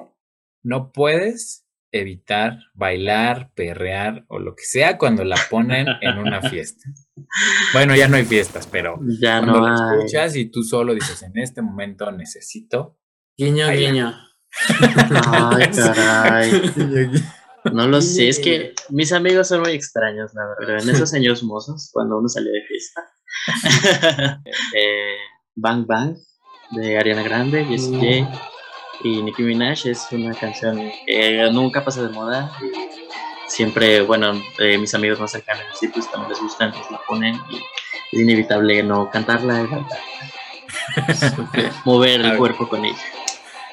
no 0.63 0.91
puedes 0.91 1.65
evitar 1.91 2.57
bailar, 2.73 3.51
perrear 3.55 4.25
o 4.27 4.39
lo 4.39 4.55
que 4.55 4.63
sea 4.63 4.97
cuando 4.97 5.23
la 5.23 5.37
ponen 5.49 5.87
en 6.01 6.17
una 6.17 6.41
fiesta. 6.41 6.89
Bueno, 7.73 7.95
ya 7.95 8.07
no 8.07 8.17
hay 8.17 8.25
fiestas, 8.25 8.67
pero 8.67 8.99
Ya 9.19 9.39
cuando 9.39 9.59
no 9.61 9.67
la 9.67 9.73
hay. 9.91 9.97
escuchas 9.99 10.35
y 10.35 10.45
tú 10.45 10.63
solo 10.63 10.93
dices, 10.93 11.21
en 11.23 11.37
este 11.37 11.61
momento 11.61 12.11
necesito. 12.11 12.99
Guiño, 13.37 13.69
guiño. 13.71 14.13
Ay, 15.25 15.69
caray. 15.71 16.51
No 17.71 17.87
lo 17.87 18.01
sé, 18.01 18.27
es 18.27 18.39
que 18.39 18.73
mis 18.89 19.13
amigos 19.13 19.47
son 19.47 19.61
muy 19.61 19.71
extraños, 19.71 20.31
la 20.33 20.47
verdad. 20.47 20.57
Pero 20.59 20.81
en 20.81 20.89
esos 20.95 21.13
años 21.13 21.43
mozos, 21.43 21.89
cuando 21.93 22.17
uno 22.17 22.27
salió 22.27 22.51
de 22.51 22.61
fiesta, 22.63 24.41
eh, 24.75 25.15
Bang 25.55 25.85
Bang 25.85 26.17
de 26.71 26.97
Ariana 26.97 27.23
Grande, 27.23 27.65
Jessie 27.65 28.25
J 28.25 28.53
y 29.03 29.21
Nicki 29.21 29.43
Minaj 29.43 29.85
es 29.85 30.07
una 30.11 30.33
canción 30.33 30.91
que 31.05 31.49
nunca 31.51 31.83
pasa 31.83 32.03
de 32.03 32.09
moda. 32.09 32.51
y 32.61 32.93
siempre, 33.49 34.01
bueno, 34.01 34.33
eh, 34.59 34.77
mis 34.77 34.93
amigos 34.93 35.19
más 35.19 35.31
cercanos 35.31 35.63
sí, 35.79 35.87
pues 35.87 36.09
también 36.09 36.29
les 36.29 36.41
gustan, 36.41 36.71
pues 36.71 36.89
la 36.89 36.99
ponen 37.07 37.35
y 37.49 37.57
es 38.15 38.21
inevitable 38.21 38.81
no 38.83 39.09
cantarla 39.09 39.67
cantarla. 39.67 39.99
Mover 41.85 42.21
el 42.21 42.37
cuerpo 42.37 42.67
con 42.67 42.83
ella. 42.85 43.03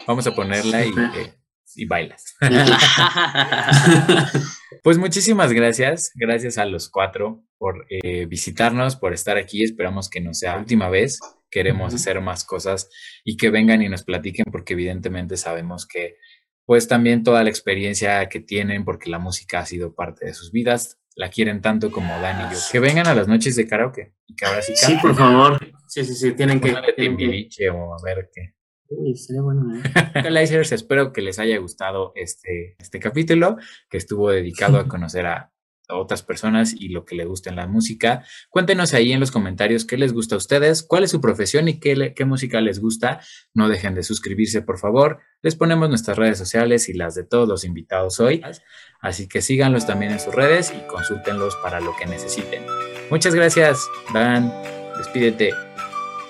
Vamos 0.06 0.26
a 0.26 0.34
ponerla 0.34 0.84
y, 0.84 0.90
eh, 0.90 1.34
y 1.76 1.86
bailas. 1.86 2.36
Pues 4.82 4.96
muchísimas 4.96 5.52
gracias, 5.52 6.10
gracias 6.14 6.56
a 6.56 6.64
los 6.64 6.88
cuatro 6.88 7.44
por 7.58 7.86
eh, 7.90 8.24
visitarnos, 8.26 8.96
por 8.96 9.12
estar 9.12 9.36
aquí. 9.36 9.62
Esperamos 9.62 10.08
que 10.08 10.20
no 10.20 10.32
sea 10.32 10.54
la 10.54 10.60
última 10.60 10.88
vez. 10.88 11.18
Queremos 11.50 11.92
hacer 11.92 12.20
más 12.20 12.44
cosas 12.44 12.88
y 13.24 13.36
que 13.36 13.50
vengan 13.50 13.82
y 13.82 13.88
nos 13.88 14.04
platiquen 14.04 14.46
porque 14.50 14.72
evidentemente 14.74 15.36
sabemos 15.36 15.86
que 15.86 16.16
pues 16.64 16.86
también 16.88 17.24
toda 17.24 17.42
la 17.42 17.50
experiencia 17.50 18.26
que 18.28 18.40
tienen 18.40 18.84
porque 18.84 19.10
la 19.10 19.18
música 19.18 19.58
ha 19.58 19.66
sido 19.66 19.94
parte 19.94 20.26
de 20.26 20.34
sus 20.34 20.52
vidas, 20.52 20.98
la 21.16 21.28
quieren 21.28 21.60
tanto 21.60 21.90
como 21.90 22.18
Dan 22.20 22.48
y 22.48 22.54
yo. 22.54 22.60
Que 22.70 22.78
vengan 22.78 23.08
a 23.08 23.14
las 23.14 23.26
noches 23.28 23.56
de 23.56 23.66
karaoke 23.66 24.14
y 24.26 24.36
que 24.36 24.46
ahora 24.46 24.62
sí 24.62 24.72
Sí, 24.76 24.96
por 25.02 25.14
favor. 25.16 25.58
Sí, 25.88 26.04
sí, 26.04 26.14
sí, 26.14 26.32
tienen 26.32 26.60
que. 26.60 26.74
Tienen 26.96 27.16
que- 27.50 27.70
o 27.70 27.94
a 27.94 27.98
ver 28.04 28.30
qué. 28.32 28.54
Uy, 28.90 29.16
sería 29.16 29.42
bueno, 29.42 29.74
¿eh? 29.76 29.82
Espero 30.72 31.12
que 31.12 31.22
les 31.22 31.38
haya 31.38 31.58
gustado 31.58 32.12
este, 32.16 32.74
este 32.78 32.98
capítulo, 32.98 33.56
que 33.88 33.96
estuvo 33.98 34.30
dedicado 34.30 34.78
a 34.78 34.88
conocer 34.88 35.26
a, 35.26 35.52
a 35.88 35.96
otras 35.96 36.22
personas 36.24 36.74
y 36.76 36.88
lo 36.88 37.04
que 37.04 37.14
les 37.14 37.26
gusta 37.28 37.50
en 37.50 37.56
la 37.56 37.66
música. 37.68 38.24
Cuéntenos 38.48 38.92
ahí 38.94 39.12
en 39.12 39.20
los 39.20 39.30
comentarios 39.30 39.84
qué 39.84 39.96
les 39.96 40.12
gusta 40.12 40.34
a 40.34 40.38
ustedes, 40.38 40.82
cuál 40.82 41.04
es 41.04 41.10
su 41.12 41.20
profesión 41.20 41.68
y 41.68 41.78
qué, 41.78 41.94
le- 41.94 42.14
qué 42.14 42.24
música 42.24 42.60
les 42.60 42.80
gusta. 42.80 43.20
No 43.54 43.68
dejen 43.68 43.94
de 43.94 44.02
suscribirse, 44.02 44.60
por 44.62 44.78
favor. 44.78 45.20
Les 45.42 45.54
ponemos 45.54 45.88
nuestras 45.88 46.16
redes 46.18 46.38
sociales 46.38 46.88
y 46.88 46.92
las 46.94 47.14
de 47.14 47.24
todos 47.24 47.48
los 47.48 47.64
invitados 47.64 48.18
hoy. 48.18 48.42
Así 49.00 49.28
que 49.28 49.40
síganlos 49.40 49.86
también 49.86 50.10
en 50.12 50.18
sus 50.20 50.34
redes 50.34 50.72
y 50.76 50.86
consúltenlos 50.88 51.54
para 51.62 51.80
lo 51.80 51.94
que 51.96 52.06
necesiten. 52.06 52.62
Muchas 53.08 53.34
gracias, 53.36 53.80
Dan. 54.12 54.52
Despídete. 54.98 55.52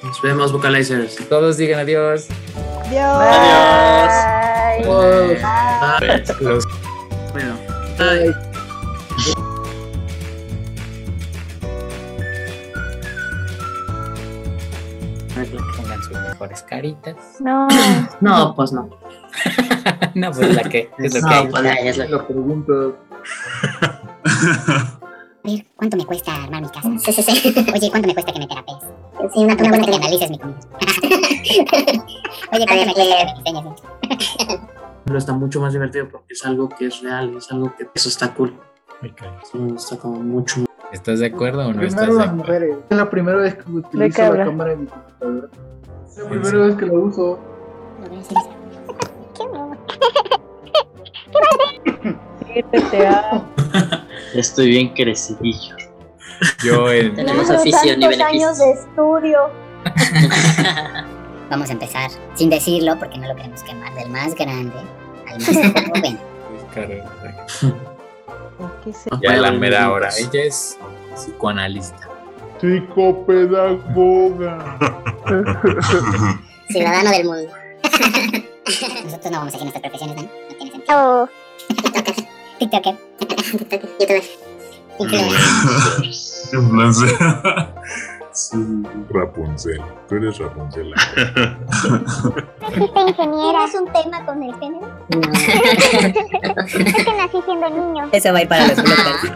Nos 0.03 0.21
vemos, 0.23 0.53
vocalizers. 0.53 1.17
Todos 1.29 1.57
digan 1.57 1.81
adiós. 1.81 2.27
Adiós. 2.87 4.15
Bye. 4.81 5.37
Bye. 6.01 6.25
Los 6.41 6.65
Bueno, 7.33 7.55
bye. 7.99 8.35
Pongan 15.77 16.03
sus 16.03 16.13
mejores 16.19 16.63
caritas. 16.63 17.17
No, 17.41 17.69
No, 18.21 18.55
pues 18.55 18.73
no. 18.73 18.91
no, 20.15 20.31
pues 20.33 20.55
la 20.55 20.63
que 20.65 20.91
es 20.99 21.15
lo 21.15 21.21
que 21.21 21.27
No, 21.27 21.31
hay. 21.41 21.47
pues 21.49 21.63
ya, 21.63 21.75
ya 21.83 21.91
es 21.91 21.99
la 21.99 22.09
La 22.09 22.27
pregunta. 22.27 22.73
Ver, 25.43 25.65
¿cuánto 25.77 25.97
me 25.97 26.05
cuesta 26.05 26.35
armar 26.45 26.63
mi 26.63 26.69
casa? 26.69 26.91
Sí, 26.99 27.13
sí, 27.13 27.23
sí. 27.23 27.55
Oye, 27.75 27.91
¿cuánto 27.91 28.09
me 28.09 28.15
cuesta 28.15 28.33
que 28.33 28.39
me 28.41 28.47
terapees? 28.47 28.79
Sí, 29.33 29.45
una, 29.45 29.55
una 29.55 29.69
buena 29.69 29.85
que 29.85 29.91
me 29.91 29.97
analices 29.97 30.31
mi 30.31 30.39
comida. 30.39 30.59
Oye, 32.53 32.67
¿cuánto 32.67 32.87
me 32.87 32.95
cuesta 32.95 33.43
que 33.45 33.53
me? 33.53 33.75
Pero 35.05 35.19
está 35.19 35.33
mucho 35.33 35.61
más 35.61 35.73
divertido 35.73 36.09
porque 36.09 36.35
es 36.35 36.45
algo 36.45 36.69
que 36.69 36.87
es 36.87 37.01
real, 37.01 37.37
es 37.37 37.51
algo 37.51 37.75
que 37.77 37.89
eso 37.95 38.09
está 38.09 38.35
cool. 38.35 38.55
Ay, 39.03 39.11
caray. 39.13 39.35
Eso 39.43 39.67
está 39.77 39.97
como 39.97 40.21
mucho. 40.21 40.65
¿Estás 40.93 41.21
de 41.21 41.27
acuerdo 41.27 41.67
o 41.67 41.73
no 41.73 41.83
estás 41.83 42.07
de 42.09 42.13
acuerdo? 42.15 42.35
mujeres. 42.35 42.77
Es 42.91 42.97
la 42.97 43.09
primera 43.09 43.39
vez 43.39 43.55
que 43.55 43.65
qué 43.65 43.71
utilizo 43.71 44.35
la 44.35 44.45
cámara 44.45 44.71
de 44.71 44.77
mi 44.77 44.87
computadora. 44.87 45.49
Es 46.07 46.19
la 46.19 46.29
primera 46.29 46.67
vez 46.67 46.77
que 46.77 46.87
la 46.87 46.93
uso. 46.93 47.39
Lo 48.03 48.09
voy 48.09 48.17
a 48.17 48.21
hacer 48.21 48.39
eso. 48.39 48.51
GTA. 52.55 53.45
Estoy 54.35 54.69
bien 54.69 54.91
crecidillo. 54.91 55.77
Yo 56.65 56.91
en, 56.93 57.15
Tenemos 57.15 57.47
tantos 57.49 57.75
años 58.21 58.59
de 58.59 58.73
estudio. 58.73 59.51
Vamos 61.51 61.69
a 61.69 61.73
empezar 61.73 62.11
sin 62.35 62.49
decirlo 62.51 62.99
porque 62.99 63.19
no 63.19 63.29
lo 63.29 63.37
queremos 63.37 63.63
quemar. 63.63 63.95
Del 63.95 64.11
más 64.11 64.35
grande 64.35 64.75
al 65.27 65.41
más 65.41 65.49
joven. 65.95 66.19
¿Qué 68.85 68.93
sé? 68.93 69.09
ya 69.23 69.37
la 69.37 69.53
mera 69.53 69.91
hora. 69.91 70.11
Ella 70.17 70.45
es 70.45 70.77
psicoanalista. 71.15 72.09
Psicopedagoga. 72.61 74.79
Ciudadano 76.69 77.11
del 77.11 77.25
mundo. 77.25 77.51
Nosotros 79.05 79.33
no 79.33 79.39
vamos 79.39 79.55
a 79.55 79.57
hacer 79.57 79.63
nuestras 79.63 79.81
profesiones, 79.81 80.17
¿no? 80.17 80.23
No 80.23 80.29
tiene 80.57 80.73
sentido. 80.73 81.29
TikToker. 82.61 82.95
TikToker. 83.19 84.23
YouTuber. 84.99 85.41
Influencer. 86.53 87.11
Rapunzel. 89.11 89.81
Tú 90.09 90.15
eres 90.17 90.39
Rapunzel. 90.39 90.95
Fuiste 92.75 93.01
ingeniera. 93.01 93.65
¿Tienes 93.65 93.75
un 93.75 93.93
tema 93.93 94.27
con 94.27 94.43
el 94.43 94.55
género? 94.61 94.89
No. 95.09 95.21
Es 96.67 97.05
que 97.05 97.13
nací 97.17 97.43
siendo 97.45 97.71
niño. 97.71 98.09
Eso 98.13 98.33
va 98.33 98.39
a 98.39 98.43
ir 98.43 98.49
para 98.49 98.69
los 98.69 98.77
bloopers. 98.77 99.33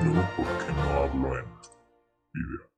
No, 0.00 0.24
porque 0.36 0.72
no 0.72 0.90
hablo 1.02 1.38
en 1.38 1.44
video. 2.32 2.69